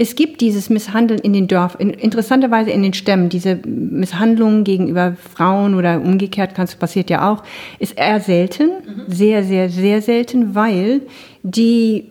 [0.00, 5.74] es gibt dieses Misshandeln in den Dörfern, interessanterweise in den Stämmen, diese Misshandlungen gegenüber Frauen
[5.74, 7.44] oder umgekehrt, das passiert ja auch,
[7.78, 9.02] ist eher selten, mhm.
[9.12, 11.02] sehr, sehr, sehr selten, weil
[11.42, 12.06] die,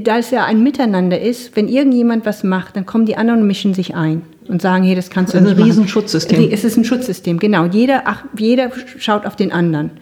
[0.00, 3.46] da es ja ein Miteinander ist, wenn irgendjemand was macht, dann kommen die anderen und
[3.46, 5.52] mischen sich ein und sagen, hey, das kannst du nicht machen.
[5.52, 6.48] Es ist ein Riesenschutzsystem.
[6.50, 7.66] Es ist ein Schutzsystem, genau.
[7.66, 9.88] Jeder, ach, jeder schaut auf den anderen.
[9.88, 9.92] Mhm.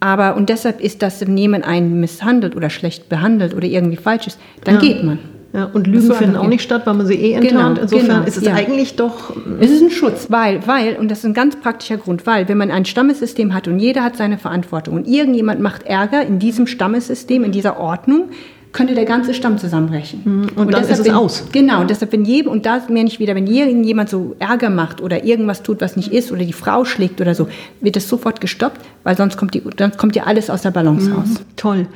[0.00, 4.28] Aber, und deshalb ist das, wenn jemand einen misshandelt oder schlecht behandelt oder irgendwie falsch
[4.28, 4.80] ist, dann ja.
[4.80, 5.18] geht man.
[5.52, 7.76] Ja, und Lügen finden auch nicht statt, weil man sie eh enttarnt.
[7.76, 8.52] Genau, Insofern genau, ist es ja.
[8.52, 9.34] eigentlich doch.
[9.60, 12.58] Es ist ein Schutz, weil, weil, und das ist ein ganz praktischer Grund, weil, wenn
[12.58, 16.66] man ein Stammessystem hat und jeder hat seine Verantwortung und irgendjemand macht Ärger in diesem
[16.66, 18.28] Stammessystem, in dieser Ordnung,
[18.72, 20.20] könnte der ganze Stamm zusammenbrechen.
[20.24, 21.44] Mhm, und, und dann ist es wenn, aus.
[21.50, 25.00] Genau, und deshalb, wenn jedem, und da mehr nicht wieder, wenn irgendjemand so Ärger macht
[25.00, 27.48] oder irgendwas tut, was nicht ist, oder die Frau schlägt oder so,
[27.80, 31.08] wird das sofort gestoppt, weil sonst kommt, die, sonst kommt ja alles aus der Balance
[31.08, 31.28] mhm, raus.
[31.56, 31.86] Toll.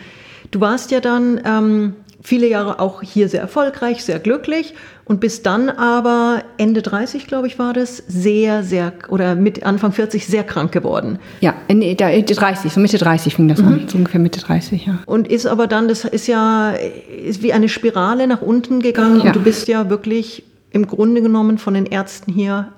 [0.50, 5.42] Du warst ja dann ähm, viele Jahre auch hier sehr erfolgreich, sehr glücklich und bis
[5.42, 10.44] dann aber Ende 30, glaube ich, war das, sehr, sehr, oder mit Anfang 40 sehr
[10.44, 11.18] krank geworden.
[11.40, 13.66] Ja, Ende 30, so Mitte 30 fing das mhm.
[13.66, 14.98] an, so ungefähr Mitte 30, ja.
[15.06, 19.26] Und ist aber dann, das ist ja ist wie eine Spirale nach unten gegangen ja.
[19.26, 22.68] und du bist ja wirklich im Grunde genommen von den Ärzten hier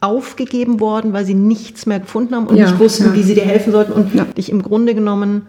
[0.00, 3.14] aufgegeben worden, weil sie nichts mehr gefunden haben und ja, nicht wussten, ja.
[3.14, 5.46] wie sie dir helfen sollten und dich im Grunde genommen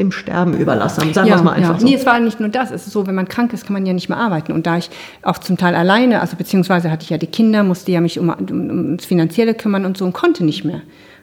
[0.00, 1.14] dem Sterben überlassen haben.
[1.14, 1.80] Sagen ja, wir es mal einfach ja.
[1.80, 1.86] so.
[1.86, 2.72] Nee, es war nicht nur das.
[2.72, 4.52] Es ist so, wenn man krank ist, kann man ja nicht mehr arbeiten.
[4.52, 4.90] Und da ich
[5.22, 8.30] auch zum Teil alleine, also beziehungsweise hatte ich ja die Kinder, musste ja mich um,
[8.30, 10.80] um, ums Finanzielle kümmern und so und konnte nicht mehr.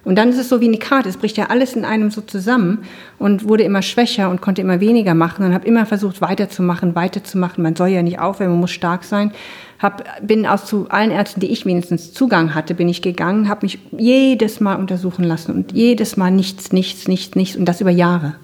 [0.08, 2.22] Und dann ist es so wie eine Karte, es bricht ja alles in einem so
[2.22, 2.86] zusammen
[3.20, 7.62] und wurde immer schwächer und konnte immer weniger machen und habe immer versucht weiterzumachen, weiterzumachen.
[7.62, 9.34] Man soll ja nicht aufhören, man muss stark sein.
[9.80, 13.66] Hab, bin aus zu allen Ärzten, die ich wenigstens Zugang hatte, bin ich gegangen, habe
[13.66, 17.92] mich jedes Mal untersuchen lassen und jedes Mal nichts, nichts, nichts, nichts und das über
[17.92, 18.36] Jahre.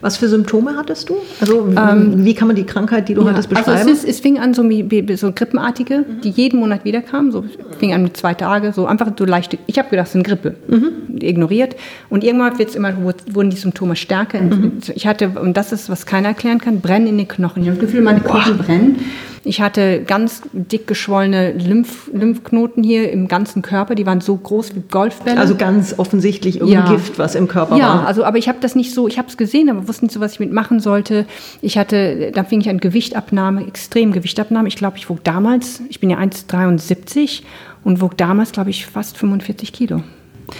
[0.00, 1.16] Was für Symptome hattest du?
[1.40, 3.70] Also ähm, wie kann man die Krankheit, die du ja, hattest, beschreiben?
[3.70, 6.20] Also es, ist, es fing an so wie, so Grippenartige, mhm.
[6.22, 7.32] die jeden Monat wiederkamen.
[7.32, 7.44] So
[7.78, 9.58] fing an mit zwei Tage, so einfach so leichte.
[9.66, 11.18] Ich habe gedacht, es eine Grippe, mhm.
[11.20, 11.76] ignoriert.
[12.08, 14.40] Und irgendwann wird's immer wurden die Symptome stärker.
[14.40, 14.78] Mhm.
[14.94, 17.62] Ich hatte und das ist was keiner erklären kann, Brennen in den Knochen.
[17.62, 18.96] Ich habe das Gefühl, meine Knochen brennen.
[19.44, 24.74] Ich hatte ganz dick geschwollene Lymph, Lymphknoten hier im ganzen Körper, die waren so groß
[24.74, 25.38] wie Golfbälle.
[25.38, 26.92] Also ganz offensichtlich irgendein ja.
[26.92, 27.96] Gift, was im Körper ja, war.
[28.02, 30.14] Ja, also aber ich habe das nicht so, ich habe es gesehen, aber wusste nicht
[30.14, 31.26] so, was ich mitmachen sollte.
[31.62, 34.68] Ich hatte, dann fing ich an Gewichtabnahme, extrem Gewichtabnahme.
[34.68, 37.42] Ich glaube, ich wog damals, ich bin ja 1,73
[37.84, 40.02] und wog damals, glaube ich, fast 45 Kilo.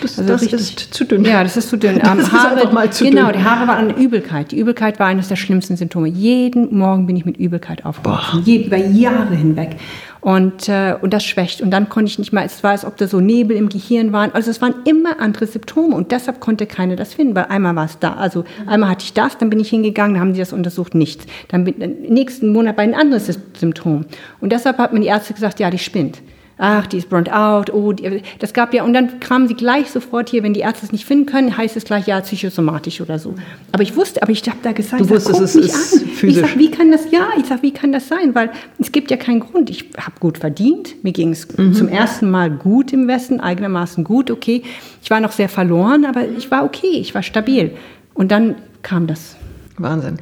[0.02, 1.24] Das, also das ist zu dünn.
[1.24, 1.98] Ja, das ist zu dünn.
[2.02, 3.40] das ist Haare, einfach mal zu genau, dünn.
[3.40, 4.52] die Haare waren eine Übelkeit.
[4.52, 6.08] Die Übelkeit war eines der schlimmsten Symptome.
[6.08, 8.46] Jeden Morgen bin ich mit Übelkeit aufgewacht.
[8.46, 9.76] über Jahre hinweg.
[10.20, 11.62] Und, äh, und das schwächt.
[11.62, 14.12] Und dann konnte ich nicht mal, es war, als ob da so Nebel im Gehirn
[14.12, 14.32] waren.
[14.34, 15.94] Also es waren immer andere Symptome.
[15.94, 18.14] Und deshalb konnte keiner das finden, weil einmal war es da.
[18.14, 21.26] Also einmal hatte ich das, dann bin ich hingegangen, dann haben sie das untersucht, nichts.
[21.48, 21.76] Dann bin,
[22.08, 24.04] nächsten Monat bei ein anderes Symptom.
[24.40, 26.18] Und deshalb hat mir die Ärzte gesagt, ja, die spinnt
[26.58, 29.90] ach, die ist burnt out, oh, die, das gab ja, und dann kamen sie gleich
[29.90, 33.18] sofort hier, wenn die Ärzte es nicht finden können, heißt es gleich, ja, psychosomatisch oder
[33.18, 33.34] so.
[33.72, 36.08] Aber ich wusste, aber ich habe da gesagt, du wusstest, es ist an.
[36.08, 36.42] physisch.
[36.42, 38.34] Ich sag, wie kann das, ja, ich sag, wie kann das sein?
[38.34, 39.70] Weil es gibt ja keinen Grund.
[39.70, 41.74] Ich habe gut verdient, mir ging es mhm.
[41.74, 44.62] zum ersten Mal gut im Westen, eigenermaßen gut, okay.
[45.02, 47.72] Ich war noch sehr verloren, aber ich war okay, ich war stabil.
[48.14, 49.36] Und dann kam das.
[49.76, 50.18] Wahnsinn.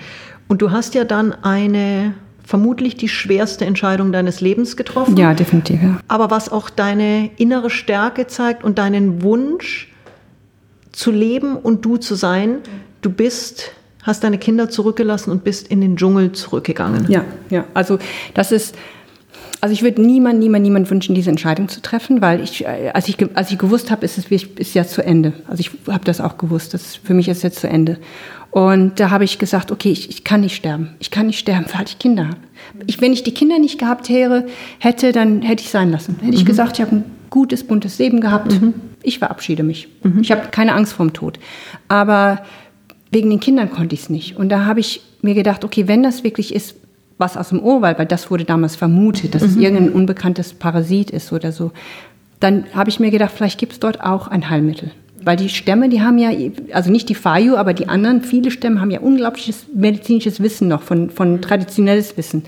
[0.49, 2.14] Und du hast ja dann eine
[2.46, 5.16] vermutlich die schwerste Entscheidung deines Lebens getroffen.
[5.16, 5.82] Ja, definitiv.
[5.82, 5.98] Ja.
[6.09, 9.92] Aber was auch deine innere Stärke zeigt und deinen Wunsch
[10.96, 12.59] zu leben und du zu sein.
[13.02, 17.06] Du bist, hast deine Kinder zurückgelassen und bist in den Dschungel zurückgegangen.
[17.09, 17.64] Ja, ja.
[17.74, 17.98] Also
[18.35, 18.74] das ist.
[19.61, 23.09] Also ich würde niemand, niemand, niemand wünschen, diese Entscheidung zu treffen, weil ich, äh, als
[23.09, 25.32] ich, als ich gewusst habe, ist es ist ja zu Ende.
[25.48, 27.98] Also ich habe das auch gewusst, das für mich ist jetzt zu Ende.
[28.50, 30.96] Und da habe ich gesagt, okay, ich, ich kann nicht sterben.
[30.98, 32.38] Ich kann nicht sterben, weil ich Kinder habe.
[32.87, 34.46] Ich, wenn ich die Kinder nicht gehabt hätte,
[34.78, 36.16] hätte dann hätte ich sein lassen.
[36.16, 36.32] Hätte mhm.
[36.32, 38.52] ich gesagt, ich habe ein gutes, buntes Leben gehabt.
[38.52, 38.74] Mhm.
[39.02, 39.88] Ich verabschiede mich.
[40.02, 40.20] Mhm.
[40.20, 41.38] Ich habe keine Angst vorm Tod.
[41.88, 42.42] Aber
[43.11, 44.37] wegen den Kindern konnte ich es nicht.
[44.37, 46.76] Und da habe ich mir gedacht, okay, wenn das wirklich ist,
[47.18, 49.62] was aus dem Urwald, weil das wurde damals vermutet, dass es mhm.
[49.62, 51.72] irgendein unbekanntes Parasit ist oder so,
[52.40, 54.90] dann habe ich mir gedacht, vielleicht gibt es dort auch ein Heilmittel.
[55.26, 56.30] Weil die Stämme, die haben ja,
[56.72, 60.82] also nicht die Fayu, aber die anderen, viele Stämme haben ja unglaubliches medizinisches Wissen noch,
[60.82, 62.44] von, von traditionelles Wissen.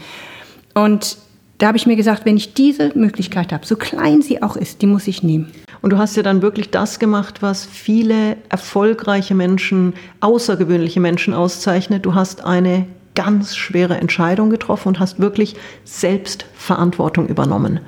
[0.74, 1.18] Und
[1.58, 4.80] da habe ich mir gesagt, wenn ich diese Möglichkeit habe, so klein sie auch ist,
[4.80, 5.50] die muss ich nehmen.
[5.82, 12.06] Und du hast ja dann wirklich das gemacht, was viele erfolgreiche Menschen, außergewöhnliche Menschen auszeichnet.
[12.06, 12.86] Du hast eine
[13.16, 17.80] ganz schwere Entscheidung getroffen und hast wirklich selbst Verantwortung übernommen.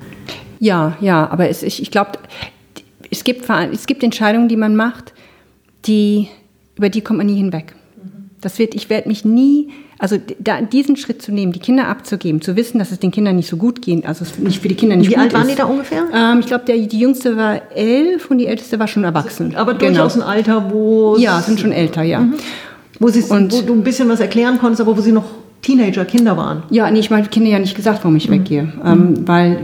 [0.59, 2.19] Ja, ja, aber es, ich, ich glaube,
[3.11, 5.13] es gibt, es gibt Entscheidungen, die man macht,
[5.85, 6.29] die,
[6.77, 7.75] über die kommt man nie hinweg.
[8.39, 12.41] Das wird, ich werde mich nie, also da, diesen Schritt zu nehmen, die Kinder abzugeben,
[12.41, 14.75] zu wissen, dass es den Kindern nicht so gut geht, also es nicht für die
[14.75, 16.05] Kinder nicht Wie gut alt waren die da ungefähr?
[16.11, 19.55] Ähm, ich glaube, die jüngste war elf und die älteste war schon erwachsen.
[19.55, 20.25] Aber durchaus genau.
[20.25, 22.21] ein Alter, wo Ja, sind schon älter, ja.
[22.21, 22.35] Mhm.
[22.99, 25.25] Wo, und, wo du ein bisschen was erklären konntest, aber wo sie noch
[25.61, 26.63] Teenager, Kinder waren.
[26.71, 28.33] Ja, nee, ich meine Kinder ja nicht gesagt, warum ich mhm.
[28.33, 28.73] weggehe.
[28.83, 29.59] Ähm, weil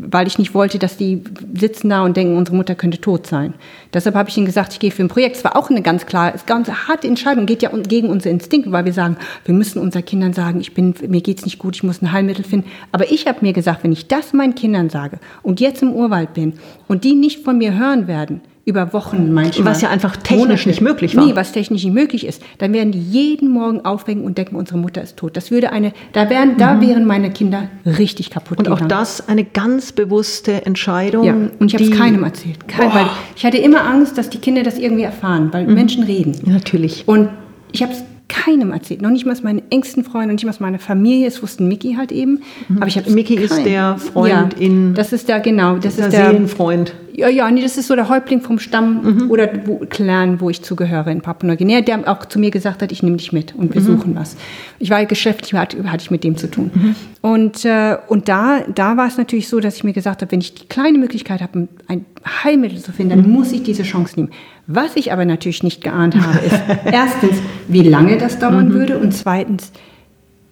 [0.00, 1.22] weil ich nicht wollte, dass die
[1.54, 3.54] sitzen da und denken, unsere Mutter könnte tot sein.
[3.92, 5.36] Deshalb habe ich ihnen gesagt, ich gehe für ein Projekt.
[5.36, 8.84] Es war auch eine ganz klare, ganz harte Entscheidung, geht ja gegen unsere Instinkte, weil
[8.84, 12.02] wir sagen, wir müssen unseren Kindern sagen, ich bin, mir geht's nicht gut, ich muss
[12.02, 12.68] ein Heilmittel finden.
[12.92, 16.34] Aber ich habe mir gesagt, wenn ich das meinen Kindern sage und jetzt im Urwald
[16.34, 16.54] bin
[16.88, 19.66] und die nicht von mir hören werden, über Wochen manchmal.
[19.66, 20.68] Was ja einfach technisch Monate.
[20.68, 21.26] nicht möglich war.
[21.26, 22.42] Nee, was technisch nicht möglich ist.
[22.58, 25.36] Dann werden die jeden Morgen aufwecken und denken, unsere Mutter ist tot.
[25.36, 26.58] Das würde eine, da wären, mhm.
[26.58, 28.84] da wären meine Kinder richtig kaputt Und gegangen.
[28.84, 31.24] auch das eine ganz bewusste Entscheidung.
[31.24, 32.68] Ja, und ich habe es keinem erzählt.
[32.68, 35.74] Kein, weil ich hatte immer Angst, dass die Kinder das irgendwie erfahren, weil mhm.
[35.74, 36.34] Menschen reden.
[36.46, 37.08] Ja, natürlich.
[37.08, 37.30] Und
[37.72, 39.02] ich habe es keinem erzählt.
[39.02, 41.26] Noch nicht mal meinen engsten Freunden, noch nicht mal meine Familie.
[41.28, 42.42] Es wussten Mickey halt eben.
[42.68, 42.78] Mhm.
[42.78, 43.44] Aber ich habe Mickey kein.
[43.44, 44.94] ist der Freund ja, in.
[44.94, 45.76] Das ist der genau.
[45.76, 46.94] Das der ist der Seelenfreund.
[47.14, 49.30] Ja, ja, nee, das ist so der Häuptling vom Stamm mhm.
[49.30, 53.02] oder wo, Clan, wo ich zugehöre in Papua-Neuguinea, der auch zu mir gesagt hat, ich
[53.02, 53.86] nehme dich mit und wir mhm.
[53.86, 54.36] suchen was.
[54.78, 56.70] Ich war geschäftlich, hatte, hatte ich mit dem zu tun.
[56.72, 56.94] Mhm.
[57.20, 60.40] Und, äh, und da, da war es natürlich so, dass ich mir gesagt habe, wenn
[60.40, 62.06] ich die kleine Möglichkeit habe, ein
[62.44, 63.34] Heilmittel zu finden, dann mhm.
[63.34, 64.30] muss ich diese Chance nehmen.
[64.66, 67.38] Was ich aber natürlich nicht geahnt habe, ist erstens,
[67.68, 68.74] wie lange das dauern mhm.
[68.74, 69.72] würde und zweitens,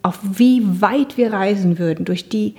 [0.03, 2.55] auf wie weit wir reisen würden durch die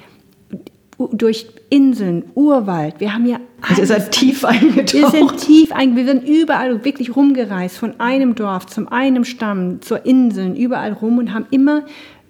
[1.14, 3.00] durch Inseln, Urwald.
[3.00, 4.94] Wir haben ja also ihr seid tief eingetaucht.
[4.94, 5.98] Wir sind tief eingetaucht.
[5.98, 11.18] Wir sind überall wirklich rumgereist, von einem Dorf zum einem Stamm, zur Inseln, überall rum
[11.18, 11.84] und haben immer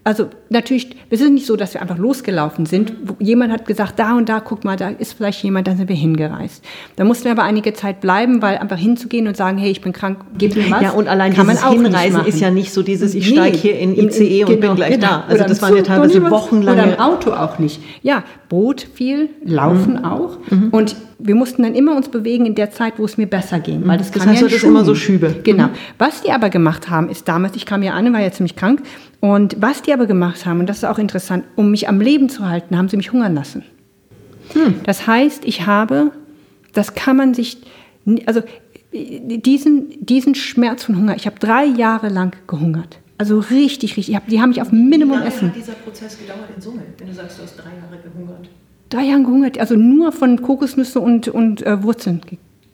[0.03, 2.93] also natürlich, es ist nicht so, dass wir einfach losgelaufen sind.
[3.19, 5.95] Jemand hat gesagt, da und da, guck mal, da ist vielleicht jemand, dann sind wir
[5.95, 6.63] hingereist.
[6.95, 9.93] Da mussten wir aber einige Zeit bleiben, weil einfach hinzugehen und sagen, hey, ich bin
[9.93, 10.81] krank, gib mir was.
[10.81, 13.35] Ja, und allein kann dieses man auch Hinreisen ist ja nicht so dieses, ich nee,
[13.35, 15.07] steige hier in ICE und genau, bin gleich genau.
[15.07, 15.23] da.
[15.27, 16.81] Also das waren ja teilweise wochenlange...
[16.81, 17.79] Oder im Auto auch nicht.
[18.01, 20.05] Ja, Boot viel, Laufen mhm.
[20.05, 20.37] auch.
[20.49, 20.69] Mhm.
[20.71, 23.85] Und wir mussten dann immer uns bewegen in der Zeit, wo es mir besser ging,
[23.85, 25.35] weil das, das heißt, ja das immer so Schübe.
[25.43, 25.67] Genau.
[25.67, 25.71] Mhm.
[25.97, 28.81] Was die aber gemacht haben, ist damals, ich kam ja an, war ja ziemlich krank,
[29.19, 32.29] und was die aber gemacht haben, und das ist auch interessant, um mich am Leben
[32.29, 33.63] zu halten, haben sie mich hungern lassen.
[34.53, 34.75] Hm.
[34.83, 36.11] Das heißt, ich habe,
[36.73, 37.57] das kann man sich,
[38.25, 38.41] also
[38.93, 42.99] diesen, diesen Schmerz von Hunger, ich habe drei Jahre lang gehungert.
[43.17, 44.15] Also richtig, richtig.
[44.15, 45.49] Hab, die haben mich auf Minimum Wie lange essen.
[45.49, 48.49] hat dieser Prozess gedauert in Summe, wenn du sagst, du hast drei Jahre gehungert?
[48.91, 52.21] Drei Jahre gehungert, also nur von Kokosnüsse und, und äh, Wurzeln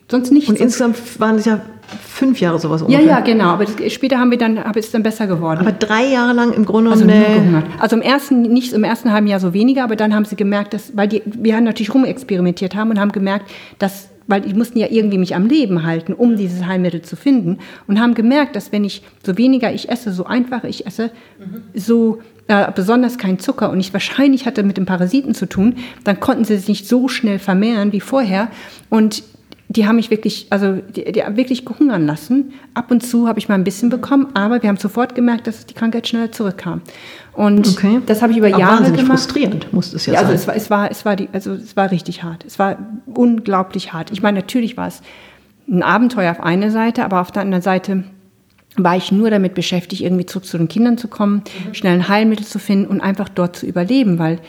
[0.10, 0.50] Sonst nichts.
[0.50, 3.06] Und insgesamt waren es ja fünf Jahre sowas ungefähr.
[3.06, 3.46] Ja, ja, genau.
[3.50, 5.60] Aber das, später haben wir dann, habe es dann besser geworden.
[5.60, 7.66] Aber drei Jahre lang im Grunde also nur gehungert.
[7.80, 10.74] Also im ersten, nicht im ersten halben Jahr so weniger, aber dann haben sie gemerkt,
[10.74, 13.50] dass, weil die, wir haben natürlich rumexperimentiert haben und haben gemerkt,
[13.80, 17.60] dass weil die mussten ja irgendwie mich am Leben halten, um dieses Heilmittel zu finden
[17.88, 21.64] und haben gemerkt, dass wenn ich so weniger ich esse, so einfacher ich esse, mhm.
[21.74, 26.20] so äh, besonders kein Zucker und ich wahrscheinlich hatte mit dem Parasiten zu tun, dann
[26.20, 28.50] konnten sie sich nicht so schnell vermehren wie vorher
[28.90, 29.24] und
[29.70, 32.54] die haben mich wirklich, also die, die haben wirklich gehungern lassen.
[32.74, 35.66] Ab und zu habe ich mal ein bisschen bekommen, aber wir haben sofort gemerkt, dass
[35.66, 36.82] die Krankheit schneller zurückkam.
[37.34, 38.00] Und okay.
[38.06, 39.20] das habe ich über aber Jahre wahnsinnig gemacht.
[39.20, 40.30] frustrierend musste es ja, ja sein.
[40.30, 42.46] Also es war, es war, es war die, also es war richtig hart.
[42.46, 44.12] Es war unglaublich hart.
[44.12, 45.02] Ich meine, natürlich war es
[45.68, 48.06] ein Abenteuer auf einer Seite, aber auf der anderen Seite
[48.78, 51.74] war ich nur damit beschäftigt, irgendwie zurück zu den Kindern zu kommen, mhm.
[51.74, 54.40] schnell ein Heilmittel zu finden und einfach dort zu überleben, weil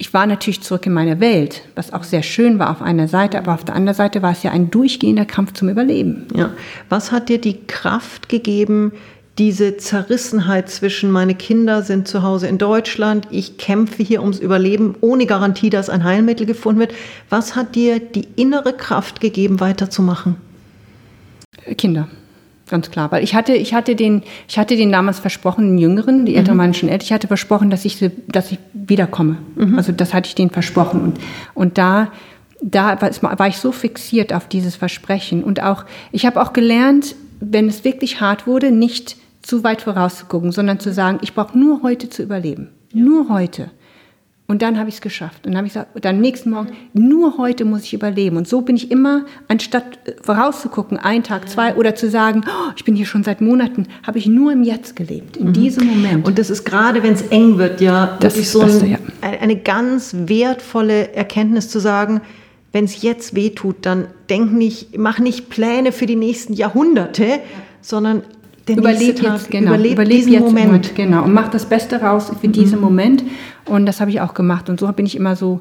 [0.00, 3.36] ich war natürlich zurück in meine Welt, was auch sehr schön war auf einer Seite,
[3.36, 6.26] aber auf der anderen Seite war es ja ein durchgehender Kampf zum Überleben.
[6.34, 6.50] Ja.
[6.88, 8.92] Was hat dir die Kraft gegeben,
[9.36, 14.94] diese Zerrissenheit zwischen meine Kinder sind zu Hause in Deutschland, ich kämpfe hier ums Überleben,
[15.00, 16.94] ohne Garantie, dass ein Heilmittel gefunden wird.
[17.28, 20.36] Was hat dir die innere Kraft gegeben, weiterzumachen?
[21.76, 22.08] Kinder.
[22.70, 26.24] Ganz klar, weil ich hatte, ich hatte den, ich hatte den damals versprochen, den Jüngeren,
[26.24, 26.60] die Eltern mhm.
[26.60, 27.98] waren schon älter, ich hatte versprochen, dass ich,
[28.28, 29.38] dass ich wiederkomme.
[29.56, 29.76] Mhm.
[29.76, 31.18] Also das hatte ich denen versprochen und,
[31.54, 32.12] und da,
[32.62, 37.16] da war, war ich so fixiert auf dieses Versprechen und auch, ich habe auch gelernt,
[37.40, 41.82] wenn es wirklich hart wurde, nicht zu weit vorauszugucken, sondern zu sagen, ich brauche nur
[41.82, 42.68] heute zu überleben.
[42.92, 43.02] Ja.
[43.02, 43.72] Nur heute.
[44.50, 45.46] Und dann habe ich es geschafft.
[45.46, 48.36] Und dann habe ich gesagt, dann nächsten Morgen, nur heute muss ich überleben.
[48.36, 52.72] Und so bin ich immer, anstatt äh, vorauszugucken, ein Tag, zwei, oder zu sagen, oh,
[52.76, 55.52] ich bin hier schon seit Monaten, habe ich nur im Jetzt gelebt, in mhm.
[55.52, 56.26] diesem Moment.
[56.26, 58.98] Und das ist gerade, wenn es eng wird, ja, das ist so ein, ja.
[59.22, 62.20] eine ganz wertvolle Erkenntnis zu sagen,
[62.72, 67.24] wenn es jetzt weh tut, dann denk nicht, mach nicht Pläne für die nächsten Jahrhunderte,
[67.24, 67.38] ja.
[67.82, 68.24] sondern
[68.68, 70.66] den überleb jetzt, genau, überleb, überleb diesen jetzt Moment.
[70.66, 70.94] Moment.
[70.94, 72.84] Genau, und mach das Beste raus für diesen mhm.
[72.84, 73.24] Moment.
[73.66, 74.68] Und das habe ich auch gemacht.
[74.68, 75.60] Und so bin ich immer so,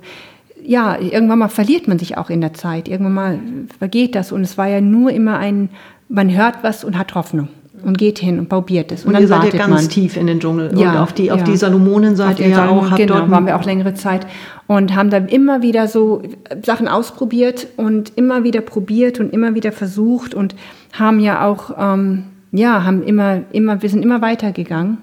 [0.64, 2.88] ja, irgendwann mal verliert man sich auch in der Zeit.
[2.88, 3.40] Irgendwann mal
[3.78, 4.32] vergeht das.
[4.32, 5.70] Und es war ja nur immer ein,
[6.10, 7.50] man hört was und hat Hoffnung
[7.84, 9.04] und geht hin und probiert es.
[9.04, 9.90] Und, und dann ihr seid ja ganz man.
[9.90, 10.78] tief in den Dschungel.
[10.78, 11.46] Ja, und auf die, auf ja.
[11.46, 12.96] die Salomonen seid ihr ja auch.
[12.96, 14.28] Genau, dort waren wir auch längere Zeit.
[14.68, 16.22] Und haben dann immer wieder so
[16.64, 20.56] Sachen ausprobiert und immer wieder probiert und immer wieder versucht und
[20.94, 25.00] haben ja auch, ähm, ja, haben immer, immer, wir sind immer weitergegangen.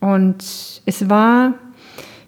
[0.00, 1.54] Und es war,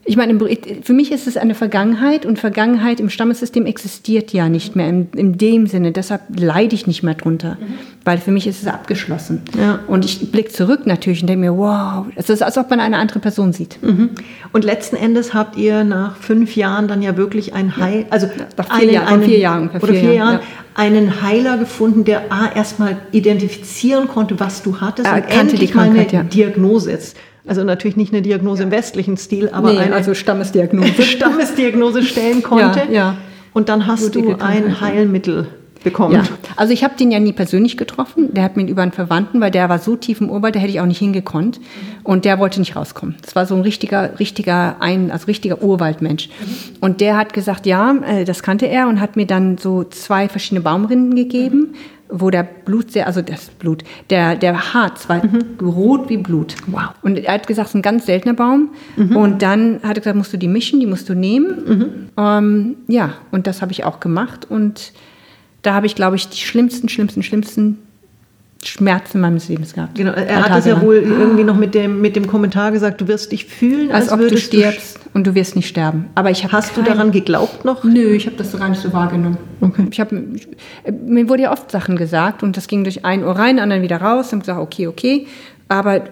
[0.04, 0.36] ich meine,
[0.82, 5.08] für mich ist es eine Vergangenheit und Vergangenheit im Stammessystem existiert ja nicht mehr in,
[5.14, 5.92] in dem Sinne.
[5.92, 7.74] Deshalb leide ich nicht mehr drunter, mhm.
[8.04, 9.42] weil für mich ist es abgeschlossen.
[9.56, 9.78] Ja.
[9.86, 12.96] Und ich blicke zurück natürlich und denke mir, wow, es ist, als ob man eine
[12.96, 13.80] andere Person sieht.
[13.80, 14.10] Mhm.
[14.52, 18.66] Und letzten Endes habt ihr nach fünf Jahren dann ja wirklich ein Heil, also nach
[18.66, 20.40] vier, einen, Jahr, einen, vier Jahren, oder vier, vier Jahren, ja.
[20.74, 25.88] einen Heiler gefunden, der A, erstmal identifizieren konnte, was du hattest er und endlich mal
[25.88, 26.24] eine ja.
[26.24, 27.16] Diagnose jetzt
[27.46, 31.02] also natürlich nicht eine Diagnose im westlichen Stil, aber nee, eine also Stammesdiagnose.
[31.02, 32.82] Stammesdiagnose stellen konnte.
[32.88, 33.16] Ja, ja.
[33.52, 35.48] Und dann hast du ein Heilmittel
[35.82, 36.14] bekommen.
[36.14, 36.24] Ja.
[36.56, 38.34] Also ich habe den ja nie persönlich getroffen.
[38.34, 40.72] Der hat mir über einen Verwandten, weil der war so tief im Urwald, da hätte
[40.72, 41.60] ich auch nicht hingekonnt.
[42.02, 43.16] Und der wollte nicht rauskommen.
[43.22, 46.28] Das war so ein richtiger, richtiger, ein, also richtiger Urwaldmensch.
[46.80, 50.28] Und der hat gesagt, ja, äh, das kannte er und hat mir dann so zwei
[50.28, 51.74] verschiedene Baumrinden gegeben
[52.12, 55.66] wo der Blut sehr, also das Blut, der, der Harz war mhm.
[55.66, 56.54] rot wie Blut.
[56.66, 56.90] Wow.
[57.02, 58.70] Und er hat gesagt, es ist ein ganz seltener Baum.
[58.96, 59.16] Mhm.
[59.16, 61.64] Und dann hat er gesagt, musst du die mischen, die musst du nehmen.
[61.66, 62.08] Mhm.
[62.16, 64.46] Ähm, ja, und das habe ich auch gemacht.
[64.48, 64.92] Und
[65.62, 67.78] da habe ich, glaube ich, die schlimmsten, schlimmsten, schlimmsten
[68.64, 69.96] Schmerzen meines Lebens gehabt.
[69.96, 73.08] Genau, er hat es ja wohl irgendwie noch mit dem, mit dem Kommentar gesagt, du
[73.08, 76.06] wirst dich fühlen, als, als ob du stirbst du und du wirst nicht sterben.
[76.14, 76.84] Aber ich Hast kein...
[76.84, 77.82] du daran geglaubt noch?
[77.82, 79.36] Nö, ich habe das gar nicht so wahrgenommen.
[79.60, 79.88] Okay.
[79.90, 83.58] Ich hab, mir wurde ja oft Sachen gesagt und das ging durch ein Ohr rein,
[83.58, 85.26] anderen wieder raus und gesagt, okay, okay.
[85.68, 86.02] Aber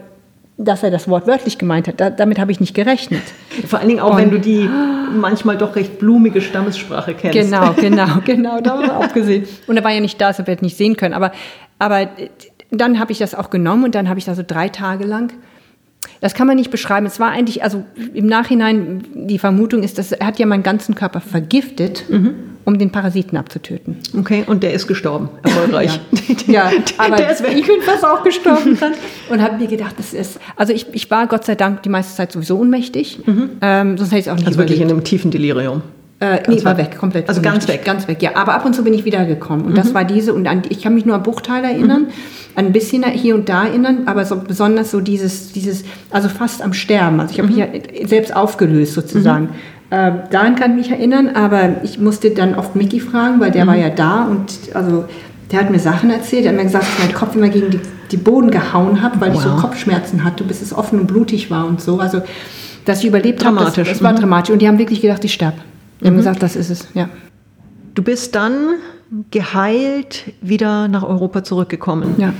[0.62, 3.22] dass er das Wort wörtlich gemeint hat, da, damit habe ich nicht gerechnet.
[3.66, 4.68] Vor allen Dingen auch, und, wenn du die
[5.12, 7.38] manchmal doch recht blumige Stammessprache kennst.
[7.38, 9.46] Genau, genau, genau, da haben wir auch gesehen.
[9.66, 11.14] Und er war ja nicht da, so wir hätten nicht sehen können.
[11.14, 11.32] Aber
[11.78, 12.08] aber
[12.70, 15.32] dann habe ich das auch genommen und dann habe ich da so drei Tage lang.
[16.20, 17.06] Das kann man nicht beschreiben.
[17.06, 17.84] Es war eigentlich, also
[18.14, 22.34] im Nachhinein, die Vermutung ist, dass er hat ja meinen ganzen Körper vergiftet, mhm.
[22.64, 23.96] um den Parasiten abzutöten.
[24.18, 25.98] Okay, und der ist gestorben, erfolgreich.
[26.46, 27.56] ja, ja aber der ist weg.
[27.56, 28.92] ich bin fast auch gestorben dann
[29.30, 32.14] und habe mir gedacht, das ist, also ich, ich war Gott sei Dank die meiste
[32.14, 33.50] Zeit sowieso ohnmächtig, mhm.
[33.62, 34.78] ähm, sonst hätte ich es auch nicht Also überlebt.
[34.78, 35.82] wirklich in einem tiefen Delirium.
[36.20, 37.30] Äh, nee, war weg, komplett.
[37.30, 37.82] Also ganz weg.
[37.82, 38.36] Ganz weg, ja.
[38.36, 39.64] Aber ab und zu bin ich wiedergekommen.
[39.64, 39.76] Und mhm.
[39.76, 42.08] das war diese, und an, ich kann mich nur an Buchteil erinnern, mhm.
[42.54, 46.72] Ein bisschen hier und da erinnern, aber so besonders so dieses, dieses, also fast am
[46.72, 47.20] Sterben.
[47.20, 47.56] Also ich habe mhm.
[47.56, 49.44] mich ja selbst aufgelöst sozusagen.
[49.44, 49.50] Mhm.
[49.90, 53.64] Äh, daran kann ich mich erinnern, aber ich musste dann oft Mickey fragen, weil der
[53.64, 53.68] mhm.
[53.68, 55.04] war ja da und also
[55.50, 56.44] der hat mir Sachen erzählt.
[56.44, 57.80] Er hat mir gesagt, dass ich meinen Kopf immer gegen die,
[58.12, 59.38] die Boden gehauen habe, weil wow.
[59.38, 61.98] ich so Kopfschmerzen hatte, bis es offen und blutig war und so.
[61.98, 62.22] Also,
[62.84, 64.16] dass ich überlebt habe, das, das war mhm.
[64.16, 64.52] dramatisch.
[64.52, 65.58] Und die haben wirklich gedacht, ich sterbe.
[66.04, 66.18] Haben mhm.
[66.18, 67.08] gesagt, das ist es, ja.
[67.94, 68.76] Du bist dann
[69.30, 72.14] geheilt wieder nach Europa zurückgekommen.
[72.18, 72.32] Ja.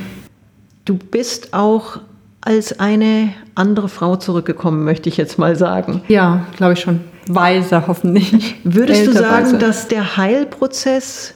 [0.84, 2.00] Du bist auch
[2.40, 6.02] als eine andere Frau zurückgekommen, möchte ich jetzt mal sagen.
[6.08, 7.00] Ja, glaube ich schon.
[7.28, 8.56] Weiser hoffentlich.
[8.64, 9.58] Würdest du sagen, Weise.
[9.58, 11.34] dass der Heilprozess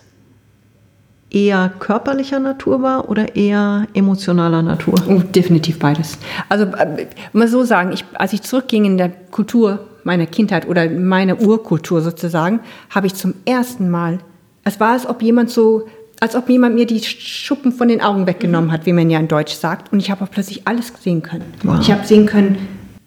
[1.30, 4.94] eher körperlicher Natur war oder eher emotionaler Natur?
[5.08, 6.18] Oh, definitiv beides.
[6.48, 10.88] Also äh, mal so sagen, ich, als ich zurückging in der Kultur meiner Kindheit oder
[10.88, 12.60] meine Urkultur sozusagen,
[12.90, 14.20] habe ich zum ersten Mal,
[14.64, 15.86] es war, als ob jemand so,
[16.20, 19.28] als ob jemand mir die Schuppen von den Augen weggenommen hat, wie man ja in
[19.28, 21.44] Deutsch sagt, und ich habe auch plötzlich alles sehen können.
[21.62, 21.78] Wow.
[21.80, 22.56] Ich habe sehen können,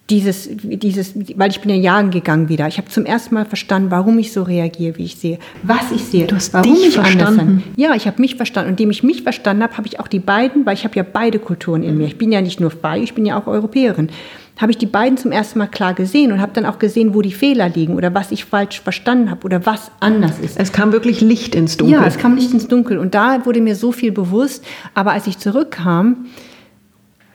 [0.10, 2.68] dieses, dieses, weil ich bin ja jagen gegangen wieder.
[2.68, 6.04] Ich habe zum ersten Mal verstanden, warum ich so reagiere, wie ich sehe, was ich
[6.04, 7.40] sehe, du hast warum dich ich verstanden.
[7.40, 8.70] anders Ja, ich habe mich verstanden.
[8.70, 11.04] Und indem ich mich verstanden habe, habe ich auch die beiden, weil ich habe ja
[11.04, 12.08] beide Kulturen in mir.
[12.08, 14.10] Ich bin ja nicht nur frei, ich bin ja auch Europäerin.
[14.58, 17.22] Habe ich die beiden zum ersten Mal klar gesehen und habe dann auch gesehen, wo
[17.22, 20.60] die Fehler liegen oder was ich falsch verstanden habe oder was anders ist.
[20.60, 21.98] Es kam wirklich Licht ins Dunkel.
[21.98, 22.98] Ja, es kam Licht ins Dunkel.
[22.98, 24.66] Und da wurde mir so viel bewusst.
[24.96, 26.26] Aber als ich zurückkam,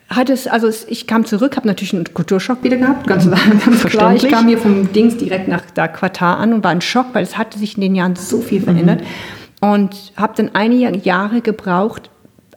[0.09, 3.29] hat es, also ich kam zurück, habe natürlich einen Kulturschock wieder gehabt, ganz,
[3.65, 4.15] ganz klar.
[4.15, 7.23] Ich kam hier vom Dings direkt nach der Quartar an und war in Schock, weil
[7.23, 9.01] es hatte sich in den Jahren so viel verändert.
[9.01, 9.69] Mhm.
[9.69, 12.11] Und habe dann einige Jahre gebraucht,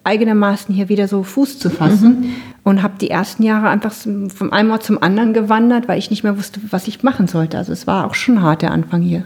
[0.04, 2.34] eigenermaßen hier wieder so Fuß zu fassen mhm.
[2.66, 6.24] Und habe die ersten Jahre einfach von einem Ort zum anderen gewandert, weil ich nicht
[6.24, 7.58] mehr wusste, was ich machen sollte.
[7.58, 9.24] Also es war auch schon hart der Anfang hier.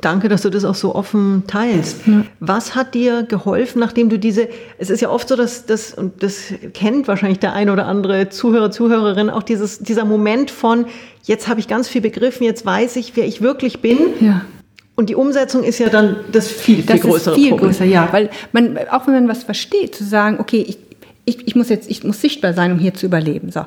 [0.00, 2.04] Danke, dass du das auch so offen teilst.
[2.04, 2.24] Ja.
[2.40, 6.20] Was hat dir geholfen, nachdem du diese, es ist ja oft so, dass das, und
[6.24, 10.86] das kennt wahrscheinlich der ein oder andere Zuhörer, Zuhörerin, auch dieses, dieser Moment von,
[11.22, 13.98] jetzt habe ich ganz viel begriffen, jetzt weiß ich, wer ich wirklich bin.
[14.20, 14.40] Ja.
[14.96, 17.68] Und die Umsetzung ist ja dann das viel, viel das größere ist viel Problem.
[17.68, 18.08] größer, ja.
[18.10, 20.78] Weil man, auch wenn man was versteht, zu sagen, okay, ich,
[21.24, 23.50] ich, ich muss jetzt, ich muss sichtbar sein, um hier zu überleben.
[23.50, 23.64] So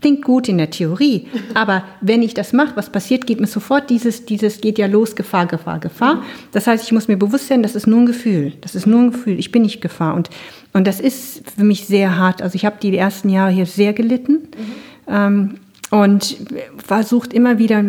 [0.00, 3.90] klingt gut in der Theorie, aber wenn ich das mache, was passiert, geht mir sofort
[3.90, 6.22] dieses, dieses geht ja los, Gefahr, Gefahr, Gefahr.
[6.52, 8.52] Das heißt, ich muss mir bewusst sein, das ist nur ein Gefühl.
[8.60, 9.38] Das ist nur ein Gefühl.
[9.38, 10.14] Ich bin nicht Gefahr.
[10.14, 10.30] Und,
[10.72, 12.42] und das ist für mich sehr hart.
[12.42, 14.32] Also ich habe die ersten Jahre hier sehr gelitten.
[14.32, 15.08] Mhm.
[15.08, 15.54] Ähm,
[15.90, 16.36] und
[16.76, 17.82] versucht immer wieder,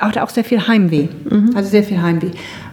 [0.00, 1.08] auch, auch sehr viel Heimweh.
[1.28, 1.50] Mhm.
[1.54, 2.30] Also sehr viel Heimweh.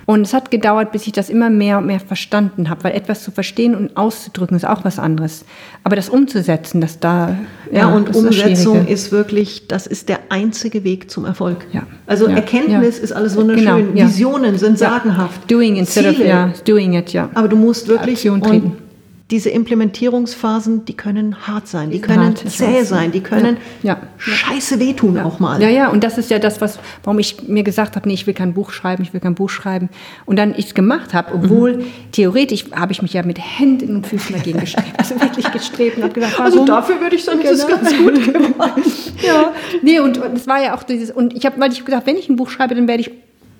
[0.07, 3.23] Und es hat gedauert, bis ich das immer mehr und mehr verstanden habe, weil etwas
[3.23, 5.43] zu verstehen und auszudrücken ist auch was anderes.
[5.83, 7.37] Aber das umzusetzen, das da.
[7.69, 11.65] Ja, ja und Umsetzung ist wirklich, das ist der einzige Weg zum Erfolg.
[11.73, 11.83] Ja.
[12.05, 12.37] Also ja.
[12.37, 13.93] Erkenntnis ist alles wunderschön.
[13.93, 15.51] Genau, Visionen sind sagenhaft.
[15.51, 16.23] Doing instead Ziele.
[16.23, 17.29] of yeah, doing it, ja.
[17.33, 18.15] Aber du musst wirklich.
[18.15, 18.86] Aktion treten
[19.29, 24.01] diese Implementierungsphasen, die können hart sein, die können hart, zäh sein, die können ja, ja,
[24.15, 25.25] scheiße wehtun ja.
[25.25, 25.61] auch mal.
[25.61, 28.25] Ja, ja, und das ist ja das, was, warum ich mir gesagt habe, nee, ich
[28.25, 29.89] will kein Buch schreiben, ich will kein Buch schreiben.
[30.25, 31.85] Und dann ich es gemacht habe, obwohl mhm.
[32.13, 36.03] theoretisch habe ich mich ja mit Händen und Füßen dagegen gestrebt, also wirklich gestrebt und
[36.03, 36.71] habe gedacht, also warum?
[36.71, 37.51] Also dafür würde ich sagen, genau.
[37.51, 38.81] das ist ganz gut gemacht.
[39.21, 39.51] ja,
[39.81, 42.29] nee, und es war ja auch dieses, und ich habe, weil ich gedacht, wenn ich
[42.29, 43.11] ein Buch schreibe, dann werde ich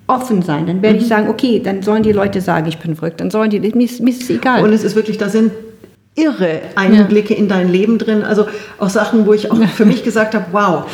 [0.08, 0.66] offen sein.
[0.66, 1.02] Dann werde mhm.
[1.02, 3.20] ich sagen, okay, dann sollen die Leute sagen, ich bin verrückt.
[3.20, 4.64] Dann sollen die, mir ist, mir ist es egal.
[4.64, 5.52] Und es ist wirklich, da sind
[6.16, 7.38] irre Einblicke ja.
[7.38, 8.24] in dein Leben drin.
[8.24, 8.46] Also
[8.78, 10.84] auch Sachen, wo ich auch für mich gesagt habe, wow,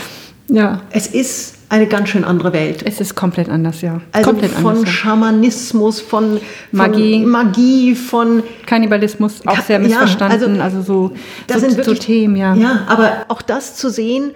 [0.48, 0.82] ja.
[0.90, 2.82] es ist eine ganz schön andere Welt.
[2.84, 4.00] Es ist komplett anders, ja.
[4.12, 6.40] Also komplett von anders, Schamanismus, von,
[6.72, 10.56] Magie, von Magie, von Kannibalismus, auch sehr missverstanden.
[10.56, 11.14] Ja, also, also, so,
[11.46, 12.54] das so, sind wirklich, so Themen, ja.
[12.54, 14.32] Ja, aber auch das zu sehen,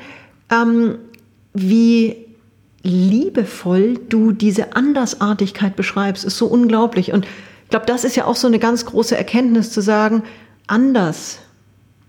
[0.50, 0.96] ähm,
[1.52, 2.27] wie
[2.88, 7.12] liebevoll du diese Andersartigkeit beschreibst, ist so unglaublich.
[7.12, 7.26] Und
[7.64, 10.22] ich glaube, das ist ja auch so eine ganz große Erkenntnis zu sagen,
[10.66, 11.38] anders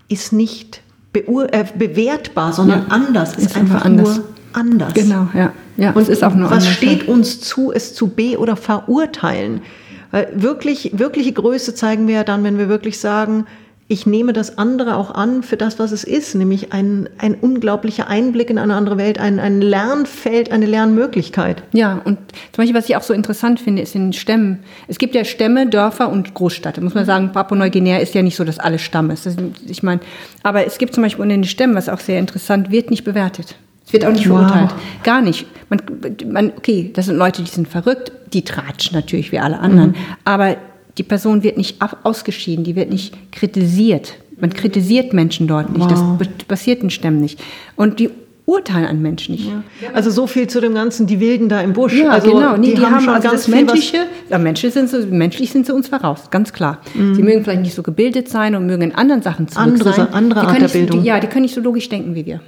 [0.08, 4.16] ist nicht äh, bewertbar, sondern ja, anders ist, ist einfach anders.
[4.16, 4.94] nur anders.
[4.94, 5.52] Genau, ja.
[5.76, 8.56] ja Und es ist auch nur was anders, steht uns zu, es zu be- oder
[8.56, 9.62] verurteilen?
[10.10, 13.46] Weil wirklich, wirkliche Größe zeigen wir ja dann, wenn wir wirklich sagen,
[13.90, 18.06] ich nehme das andere auch an für das, was es ist, nämlich ein, ein unglaublicher
[18.06, 21.64] Einblick in eine andere Welt, ein, ein Lernfeld, eine Lernmöglichkeit.
[21.72, 22.16] Ja, und
[22.52, 24.60] zum Beispiel, was ich auch so interessant finde, ist in Stämmen.
[24.86, 26.76] Es gibt ja Stämme, Dörfer und Großstadt.
[26.76, 29.26] Da muss man sagen, Papua-Neuguinea ist ja nicht so, dass alles Stamm ist.
[29.26, 29.34] Das,
[29.66, 30.00] ich meine,
[30.44, 33.56] aber es gibt zum Beispiel unter den Stämmen, was auch sehr interessant wird, nicht bewertet.
[33.84, 34.70] Es wird auch nicht verurteilt.
[34.70, 35.02] Wow.
[35.02, 35.46] Gar nicht.
[35.68, 35.82] Man,
[36.30, 39.90] man, okay, das sind Leute, die sind verrückt, die tratschen natürlich wie alle anderen.
[39.90, 39.96] Mhm.
[40.24, 40.56] Aber
[41.00, 44.18] die Person wird nicht ausgeschieden, die wird nicht kritisiert.
[44.38, 45.90] Man kritisiert Menschen dort nicht.
[45.90, 46.18] Wow.
[46.18, 47.40] Das passiert in Stämmen nicht.
[47.74, 48.10] Und die
[48.44, 49.46] urteilen an Menschen nicht.
[49.46, 49.62] Ja.
[49.94, 51.94] Also so viel zu dem Ganzen, die Wilden da im Busch.
[51.94, 52.58] Ja, also genau.
[52.58, 55.50] Nee, die, die, haben, haben schon also ganz das Menschliche, ja, Menschen sind so, menschlich
[55.50, 56.82] sind sie uns voraus, ganz klar.
[56.92, 57.14] Mhm.
[57.14, 60.12] Sie mögen vielleicht nicht so gebildet sein und mögen in anderen Sachen zurück andere, sein.
[60.12, 61.00] Andere Art der Bildung.
[61.00, 62.42] Die, ja, die können nicht so logisch denken wie wir.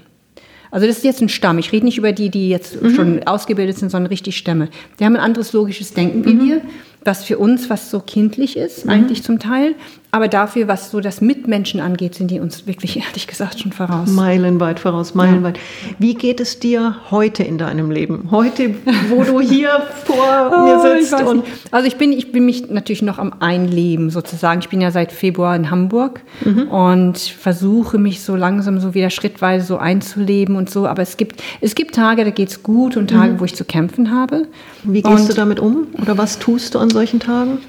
[0.70, 1.58] Also das ist jetzt ein Stamm.
[1.58, 2.94] Ich rede nicht über die, die jetzt mhm.
[2.94, 4.68] schon ausgebildet sind, sondern richtig Stämme.
[5.00, 6.48] Die haben ein anderes logisches Denken wie mhm.
[6.48, 6.60] wir
[7.04, 8.90] was für uns, was so kindlich ist, mhm.
[8.90, 9.74] eigentlich zum Teil.
[10.14, 14.10] Aber dafür, was so das Mitmenschen angeht, sind die uns wirklich, ehrlich gesagt, schon voraus.
[14.10, 15.56] Meilenweit voraus, meilenweit.
[15.56, 15.62] Ja.
[15.98, 18.28] Wie geht es dir heute in deinem Leben?
[18.30, 18.74] Heute,
[19.08, 19.70] wo du hier
[20.04, 21.18] vor oh, mir sitzt?
[21.18, 24.60] Ich und also ich bin, ich bin mich natürlich noch am Einleben sozusagen.
[24.60, 26.68] Ich bin ja seit Februar in Hamburg mhm.
[26.68, 30.86] und versuche mich so langsam so wieder schrittweise so einzuleben und so.
[30.86, 33.40] Aber es gibt, es gibt Tage, da geht es gut und Tage, mhm.
[33.40, 34.46] wo ich zu kämpfen habe.
[34.82, 35.86] Wie gehst und du damit um?
[36.02, 37.60] Oder was tust du an solchen Tagen?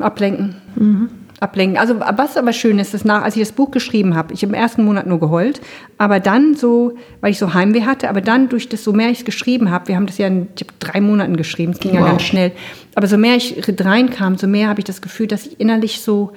[0.00, 0.56] Ablenken.
[0.74, 1.10] Mhm
[1.40, 1.78] ablenken.
[1.78, 4.54] Also was aber schön ist, dass nach, als ich das Buch geschrieben habe, ich habe
[4.54, 5.60] im ersten Monat nur geheult,
[5.96, 9.20] aber dann so, weil ich so Heimweh hatte, aber dann durch das, so mehr ich
[9.20, 10.48] es geschrieben habe, wir haben das ja in
[10.80, 12.00] drei Monaten geschrieben, es ging wow.
[12.00, 12.52] ja ganz schnell,
[12.94, 16.32] aber so mehr ich reinkam, so mehr habe ich das Gefühl, dass ich innerlich so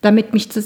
[0.00, 0.60] damit mich zu,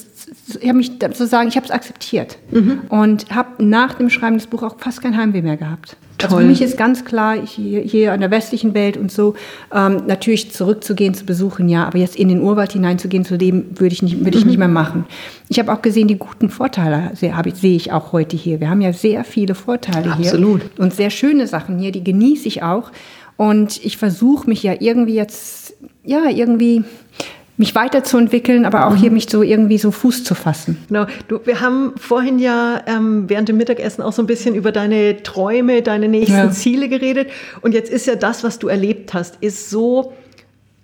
[0.60, 2.82] ich habe mich zu sagen, ich habe es akzeptiert mhm.
[2.88, 5.96] und habe nach dem Schreiben des Buches auch fast kein Heimweh mehr gehabt.
[6.20, 9.34] Also für mich ist ganz klar, hier, hier in der westlichen Welt und so,
[9.74, 13.92] ähm, natürlich zurückzugehen, zu besuchen, ja, aber jetzt in den Urwald hineinzugehen, zu leben, würde
[13.92, 15.04] ich nicht, würde ich nicht mehr machen.
[15.48, 18.60] Ich habe auch gesehen, die guten Vorteile sehe, ich, sehe ich auch heute hier.
[18.60, 20.62] Wir haben ja sehr viele Vorteile Absolut.
[20.62, 20.70] hier.
[20.78, 22.90] Und sehr schöne Sachen hier, die genieße ich auch.
[23.36, 26.84] Und ich versuche mich ja irgendwie jetzt, ja, irgendwie
[27.56, 28.96] mich weiterzuentwickeln, aber auch mhm.
[28.96, 30.78] hier mich so irgendwie so Fuß zu fassen.
[30.88, 31.06] Genau.
[31.28, 35.22] Du, wir haben vorhin ja ähm, während dem Mittagessen auch so ein bisschen über deine
[35.22, 36.50] Träume, deine nächsten ja.
[36.50, 37.28] Ziele geredet.
[37.60, 40.12] Und jetzt ist ja das, was du erlebt hast, ist so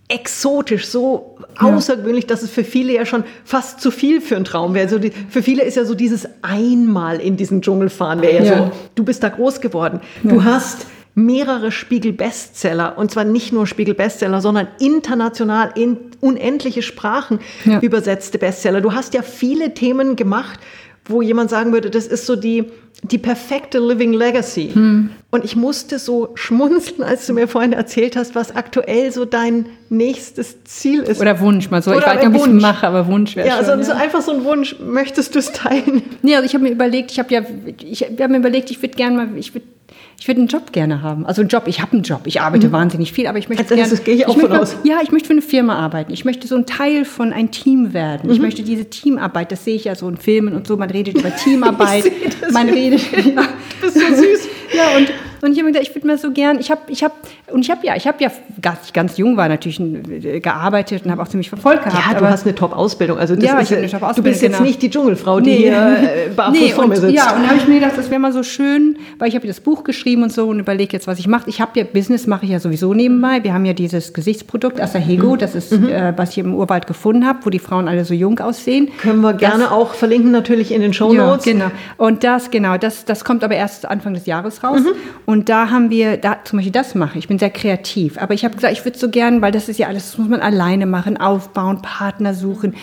[0.08, 1.68] exotisch, so ja.
[1.68, 4.84] außergewöhnlich, dass es für viele ja schon fast zu viel für einen Traum wäre.
[4.84, 8.44] Also die, für viele ist ja so dieses einmal in diesen Dschungel fahren wäre ja,
[8.44, 10.00] ja, so, du bist da groß geworden.
[10.22, 10.86] Du hast
[11.18, 17.80] mehrere Spiegel-Bestseller und zwar nicht nur Spiegel-Bestseller, sondern international in unendliche Sprachen ja.
[17.80, 18.80] übersetzte Bestseller.
[18.80, 20.60] Du hast ja viele Themen gemacht,
[21.06, 22.66] wo jemand sagen würde, das ist so die,
[23.02, 24.70] die perfekte Living Legacy.
[24.72, 25.10] Hm.
[25.30, 29.66] Und ich musste so schmunzeln, als du mir vorhin erzählt hast, was aktuell so dein
[29.88, 31.20] nächstes Ziel ist.
[31.20, 31.90] Oder Wunsch, mal so.
[31.92, 33.70] Oder ich weiß nicht, ob ich es mache, aber Wunsch wäre ja, schon.
[33.70, 34.76] Also, ja, so einfach so ein Wunsch.
[34.80, 36.02] Möchtest du es teilen?
[36.22, 37.42] Nee, also ich habe mir überlegt, ich habe ja,
[37.82, 39.66] ich habe mir überlegt, ich würde gerne mal, ich würde
[40.20, 41.26] ich würde einen Job gerne haben.
[41.26, 42.72] Also einen Job, ich habe einen Job, ich arbeite mhm.
[42.72, 43.88] wahnsinnig viel, aber ich möchte also gerne.
[43.88, 44.76] Das gehe ich auch ich aus.
[44.82, 46.12] Ja, ich möchte für eine Firma arbeiten.
[46.12, 48.26] Ich möchte so ein Teil von einem Team werden.
[48.26, 48.32] Mhm.
[48.32, 51.18] Ich möchte diese Teamarbeit, das sehe ich ja so in Filmen und so, man redet
[51.18, 52.10] über Teamarbeit.
[52.40, 53.00] das man redet.
[53.12, 53.42] Ja.
[53.80, 54.48] Du bist so süß.
[54.76, 55.12] ja, und
[55.43, 57.14] Und ich habe mir gedacht, ich würde mir so gern, ich habe, ich habe,
[57.53, 58.30] und ich habe ja, ich habe ja,
[58.64, 62.05] als ich ganz jung war, natürlich äh, gearbeitet und habe auch ziemlich verfolgt gehabt.
[62.12, 63.18] Ja, du hast eine Top-Ausbildung.
[63.18, 64.64] Also das Ja, ist, hab eine Top-Ausbildung, Du bist jetzt genau.
[64.64, 65.57] nicht die Dschungelfrau, die Nee.
[65.59, 67.14] hier äh, barfuß Nee, vor mir sitzt.
[67.14, 69.47] ja, und da habe ich mir gedacht, das wäre mal so schön, weil ich habe
[69.47, 71.49] das Buch geschrieben und so und überlege jetzt, was ich mache.
[71.49, 73.43] Ich habe ja Business, mache ich ja sowieso nebenbei.
[73.45, 75.39] Wir haben ja dieses Gesichtsprodukt Asahego, Mhm.
[75.39, 78.39] das ist, äh, was ich im Urwald gefunden habe, wo die Frauen alle so jung
[78.41, 78.89] aussehen.
[79.01, 81.45] Können wir gerne auch verlinken, natürlich in den Show Notes.
[81.47, 81.66] Ja, genau.
[81.97, 84.80] Und das, genau, das, das kommt aber erst Anfang des Jahres raus.
[84.80, 84.86] Mhm.
[85.29, 87.24] Und da haben wir, da zum Beispiel das mache ich.
[87.24, 88.16] Ich bin sehr kreativ.
[88.16, 90.26] Aber ich habe gesagt, ich würde so gern, weil das ist ja alles, das muss
[90.26, 92.74] man alleine machen, aufbauen, Partner suchen.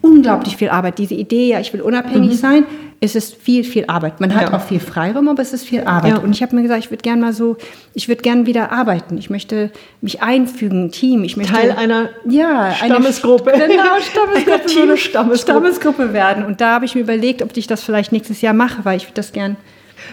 [0.00, 0.96] Unglaublich viel Arbeit.
[0.96, 2.64] Diese Idee, ja, ich will unabhängig sein,
[3.02, 4.18] es ist viel, viel Arbeit.
[4.18, 4.52] Man hat Mhm.
[4.52, 4.58] Ja.
[4.58, 6.12] auch viel Freiraum, aber es ist viel Arbeit.
[6.12, 6.18] Ja.
[6.20, 7.58] Und ich habe mir gesagt, ich würde gern mal so,
[7.92, 9.18] ich würde gern wieder arbeiten.
[9.18, 9.70] Ich möchte
[10.00, 11.22] mich einfügen, ein Team.
[11.22, 13.52] Ich möchte Teil einer ja, Stammesgruppe.
[13.52, 14.50] Eine, genau, Stammesgruppe.
[14.52, 15.38] Einer Team-Stammesgruppe.
[15.38, 16.46] Stammesgruppe werden.
[16.46, 19.04] Und da habe ich mir überlegt, ob ich das vielleicht nächstes Jahr mache, weil ich
[19.04, 19.58] würde das gern,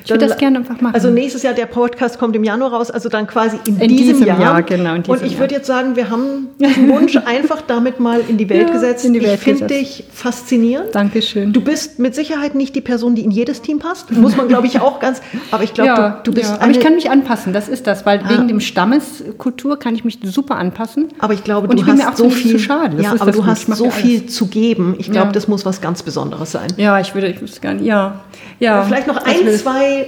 [0.03, 0.93] ich würde das gerne einfach machen.
[0.95, 4.07] Also nächstes Jahr, der Podcast kommt im Januar raus, also dann quasi in, In diesem,
[4.15, 4.39] diesem Jahr.
[4.41, 5.39] Jahr, genau, in Und diesem ich Jahr.
[5.41, 9.05] würde jetzt sagen, wir haben den Wunsch einfach damit mal in die Welt Ja, gesetzt.
[9.05, 10.93] in die Welt ich finde dich faszinierend.
[10.93, 11.53] Dankeschön.
[11.53, 14.11] Du bist mit Sicherheit nicht die Person, die in jedes Team passt.
[14.11, 15.21] Muss man, glaube ich, auch ganz.
[15.51, 16.49] Aber ich glaube, ja, du, du bist.
[16.51, 16.59] ja.
[16.61, 18.29] aber ich kann mich anpassen, das ist das, weil Ah.
[18.29, 21.09] wegen dem Stammeskultur kann ich mich super anpassen.
[21.19, 22.51] aber ich glaube, Und du ich hast mir auch so viel.
[22.51, 22.97] zu schade.
[22.97, 24.35] Das ja, aber du hast Ich so viel alles.
[24.35, 24.95] zu geben.
[24.97, 26.67] Ich glaube, das muss was ganz Besonderes sein.
[26.77, 28.19] Ja, ich würde, ich gar nicht, ja.
[28.59, 28.83] ja.
[28.83, 30.07] Vielleicht noch ein, will- zwei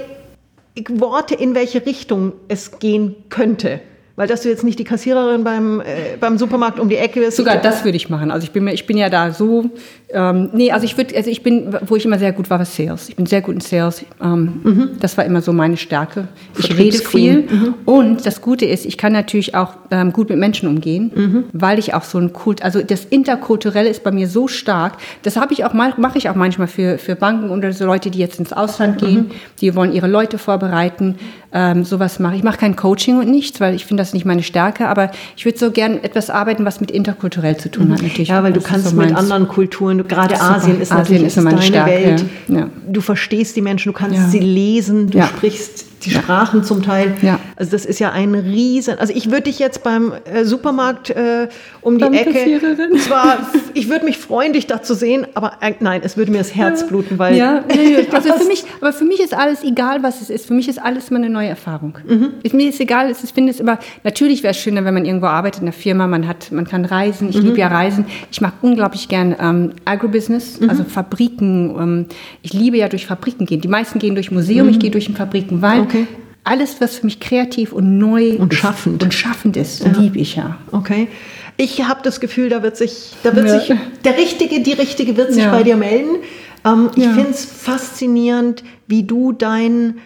[0.88, 3.80] Worte, in welche Richtung es gehen könnte.
[4.16, 7.36] Weil dass du jetzt nicht die Kassiererin beim, äh, beim Supermarkt um die Ecke bist.
[7.36, 8.30] Sogar das würde ich machen.
[8.30, 9.70] Also ich bin ich bin ja da so,
[10.12, 12.66] ähm, nee, also ich würde, also ich bin, wo ich immer sehr gut war, war
[12.66, 13.08] Sales.
[13.08, 14.04] Ich bin sehr gut in Sales.
[14.22, 16.28] Ähm, Das war immer so meine Stärke.
[16.58, 17.44] Ich rede viel.
[17.44, 17.74] Vertriebsqueen.
[17.84, 21.94] Und das Gute ist, ich kann natürlich auch ähm, gut mit Menschen umgehen, weil ich
[21.94, 24.94] auch so ein Kult, also das Interkulturelle ist bei mir so stark.
[25.22, 28.10] Das habe ich auch mal, mache ich auch manchmal für, für Banken oder so Leute,
[28.10, 29.30] die jetzt ins Ausland gehen,
[29.60, 31.16] die wollen ihre Leute vorbereiten.
[31.52, 32.42] Ähm, sowas mache ich.
[32.44, 35.58] Mache kein Coaching und nichts, weil ich finde das nicht meine Stärke, aber ich würde
[35.58, 38.28] so gern etwas arbeiten, was mit interkulturell zu tun hat natürlich.
[38.28, 40.56] Ja, weil du kannst so mit anderen Kulturen, du, gerade Super.
[40.56, 42.24] Asien ist Asien natürlich ist deine Stärke, Welt.
[42.48, 42.68] ja.
[42.88, 44.28] Du verstehst die Menschen, du kannst Ja.
[44.28, 46.20] sie lesen, du sprichst die Ja.
[46.20, 47.14] Sprachen zum Teil.
[47.22, 47.38] Ja.
[47.56, 48.98] Also das ist ja ein riesen.
[48.98, 51.48] Also ich würde dich jetzt beim äh, Supermarkt äh,
[51.80, 52.32] um die Beim Ecke.
[52.32, 52.96] Kassiererin.
[52.98, 53.38] Zwar,
[53.74, 56.54] ich würde mich freuen, dich da zu sehen, aber äh, nein, es würde mir das
[56.54, 60.20] Herz bluten, weil Ja, nee, also für mich, aber für mich ist alles egal, was
[60.22, 60.46] es ist.
[60.46, 61.98] Für mich ist alles immer eine neue Erfahrung.
[62.06, 62.28] Mhm.
[62.42, 65.26] Ist, mir ist egal, ich finde es immer, natürlich wäre es schöner, wenn man irgendwo
[65.26, 67.28] arbeitet in einer Firma, man hat, man kann reisen.
[67.30, 67.42] Ich Mhm.
[67.46, 68.04] liebe ja Reisen.
[68.30, 70.70] Ich mag unglaublich gern ähm, Agrobusiness, Mhm.
[70.70, 71.74] also Fabriken.
[71.78, 72.06] Ähm,
[72.42, 73.60] ich liebe ja durch Fabriken gehen.
[73.60, 75.88] Die meisten gehen durch Museum, ich gehe durch den Fabriken, weil Mhm.
[75.90, 76.06] Okay.
[76.44, 79.02] alles, was für mich kreativ und neu Und schaffend.
[79.02, 80.56] und schaffend ist, liebe ich ja.
[80.72, 81.08] Okay.
[81.56, 83.60] Ich habe das Gefühl, da wird sich, da wird Ja.
[83.60, 83.72] sich
[84.04, 85.50] der Richtige, die Richtige wird sich Ja.
[85.50, 86.16] bei dir melden.
[86.64, 87.12] Ähm, Ich Ja.
[87.12, 89.98] finde es faszinierend, wie du dein,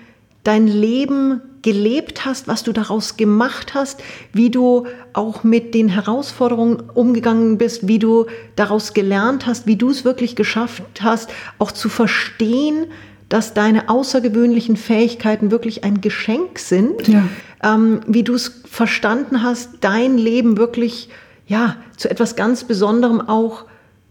[0.42, 6.82] dein Leben gelebt hast, was du daraus gemacht hast, wie du auch mit den Herausforderungen
[6.94, 8.26] umgegangen bist, wie du
[8.56, 12.86] daraus gelernt hast, wie du es wirklich geschafft hast, auch zu verstehen,
[13.28, 17.22] dass deine außergewöhnlichen Fähigkeiten wirklich ein Geschenk sind Ja.
[17.62, 21.08] ähm, wie du es verstanden hast, dein Leben wirklich
[21.46, 23.64] ja zu etwas ganz Besonderem auch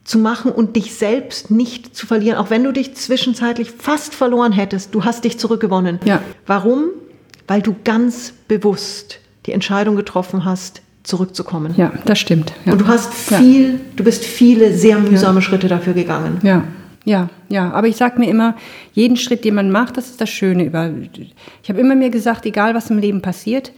[0.03, 4.51] zu machen und dich selbst nicht zu verlieren, auch wenn du dich zwischenzeitlich fast verloren
[4.51, 4.93] hättest.
[4.93, 5.99] Du hast dich zurückgewonnen.
[6.03, 6.21] Ja.
[6.45, 6.85] Warum?
[7.47, 11.73] Weil du ganz bewusst die Entscheidung getroffen hast, zurückzukommen.
[11.77, 12.53] Ja, das stimmt.
[12.65, 12.73] Ja.
[12.73, 13.37] Und du hast Ja.
[13.37, 16.39] viel, du bist viele sehr mühsame Schritte dafür gegangen.
[16.43, 16.63] Ja,
[17.05, 17.71] ja, ja.
[17.71, 18.55] Aber ich sage mir immer,
[18.93, 20.65] jeden Schritt, den man macht, das ist das Schöne.
[20.65, 20.89] Über
[21.61, 23.71] ich habe immer mir gesagt, egal was im Leben passiert,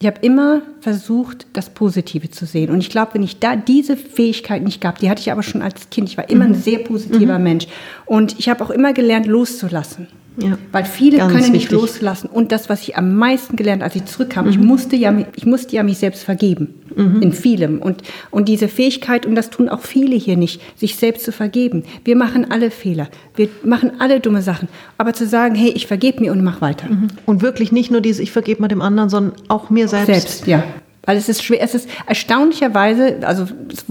[0.00, 2.70] ich habe immer versucht, das Positive zu sehen.
[2.70, 5.62] Und ich glaube, wenn ich da diese Fähigkeit nicht gab, die hatte ich aber schon
[5.62, 6.08] als Kind.
[6.08, 6.54] Ich war immer Mhm.
[6.54, 7.68] ein sehr positiver Mensch.
[8.04, 10.08] Und ich habe auch immer gelernt, loszulassen.
[10.38, 10.56] Ja.
[10.72, 11.70] Weil viele können nicht wichtig.
[11.72, 12.28] loslassen.
[12.32, 14.50] Und das, was ich am meisten gelernt, als ich zurückkam, Mhm.
[14.50, 16.74] ich musste ja, ich musste ja mich selbst vergeben.
[16.94, 17.80] In vielem.
[17.80, 21.84] Und, und diese Fähigkeit, und das tun auch viele hier nicht, sich selbst zu vergeben.
[22.04, 23.08] Wir machen alle Fehler.
[23.34, 24.68] Wir machen alle dumme Sachen.
[24.98, 26.88] Aber zu sagen, hey, ich vergebe mir und mach weiter.
[27.24, 30.06] Und wirklich nicht nur dieses, ich vergebe mal dem anderen, sondern auch mir selbst.
[30.06, 30.62] Selbst, ja.
[31.04, 33.84] Weil es ist schwer, es ist erstaunlicherweise, also es,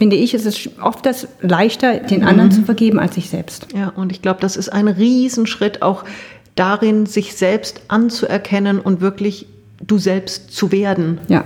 [0.00, 3.66] finde ich, es ist oft das leichter, den anderen zu vergeben, als sich selbst.
[3.76, 6.06] Ja, und ich glaube, das ist ein Riesenschritt auch
[6.54, 9.46] darin, sich selbst anzuerkennen und wirklich
[9.86, 11.20] du selbst zu werden.
[11.28, 11.44] Ja,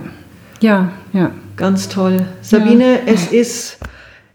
[0.61, 1.31] ja, ja.
[1.57, 2.25] Ganz toll.
[2.41, 3.77] Sabine, es ist,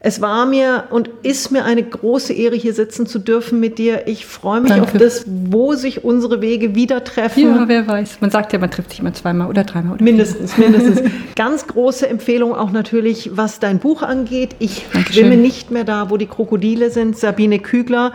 [0.02, 4.08] es war mir und ist mir eine große Ehre, hier sitzen zu dürfen mit dir.
[4.08, 4.84] Ich freue mich Danke.
[4.86, 7.42] auf das, wo sich unsere Wege wieder treffen.
[7.42, 8.22] Ja, wer weiß.
[8.22, 9.94] Man sagt ja, man trifft sich mal zweimal oder dreimal.
[9.94, 11.02] Oder Mindestens, mindestens.
[11.36, 14.56] Ganz große Empfehlung auch natürlich, was dein Buch angeht.
[14.58, 15.26] Ich Dankeschön.
[15.26, 17.18] schwimme nicht mehr da, wo die Krokodile sind.
[17.18, 18.14] Sabine Kügler.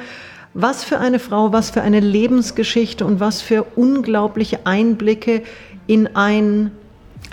[0.55, 5.43] Was für eine Frau, was für eine Lebensgeschichte und was für unglaubliche Einblicke
[5.85, 6.71] in ein,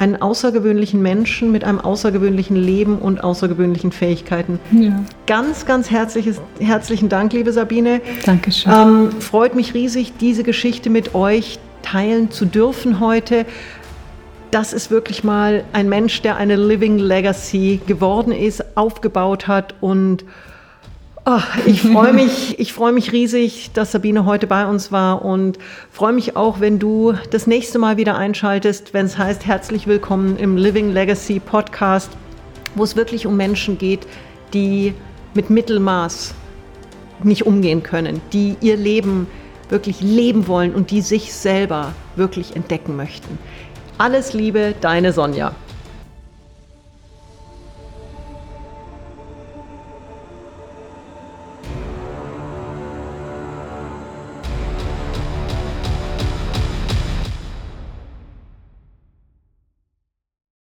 [0.03, 4.59] einen außergewöhnlichen Menschen mit einem außergewöhnlichen Leben und außergewöhnlichen Fähigkeiten.
[4.73, 5.05] Ja.
[5.29, 8.01] Ganz, ganz herzliches, herzlichen Dank, liebe Sabine.
[8.27, 8.73] Dankeschön.
[8.73, 13.47] Ähm, freut mich riesig, diese Geschichte mit euch teilen zu dürfen heute
[14.51, 20.27] das ist wirklich mal ein Mensch, der eine Living Legacy geworden ist, aufgebaut hat und
[21.25, 25.59] oh, ich freue mich, ich freue mich riesig, dass Sabine heute bei uns war und
[25.91, 30.37] freue mich auch, wenn du das nächste Mal wieder einschaltest, wenn es heißt herzlich willkommen
[30.37, 32.11] im Living Legacy Podcast,
[32.75, 34.07] wo es wirklich um Menschen geht,
[34.53, 34.95] die
[35.35, 36.35] mit Mittelmaß
[37.23, 39.27] nicht umgehen können, die ihr Leben
[39.69, 43.39] wirklich leben wollen und die sich selber wirklich entdecken möchten.
[43.97, 45.55] Alles Liebe, deine Sonja.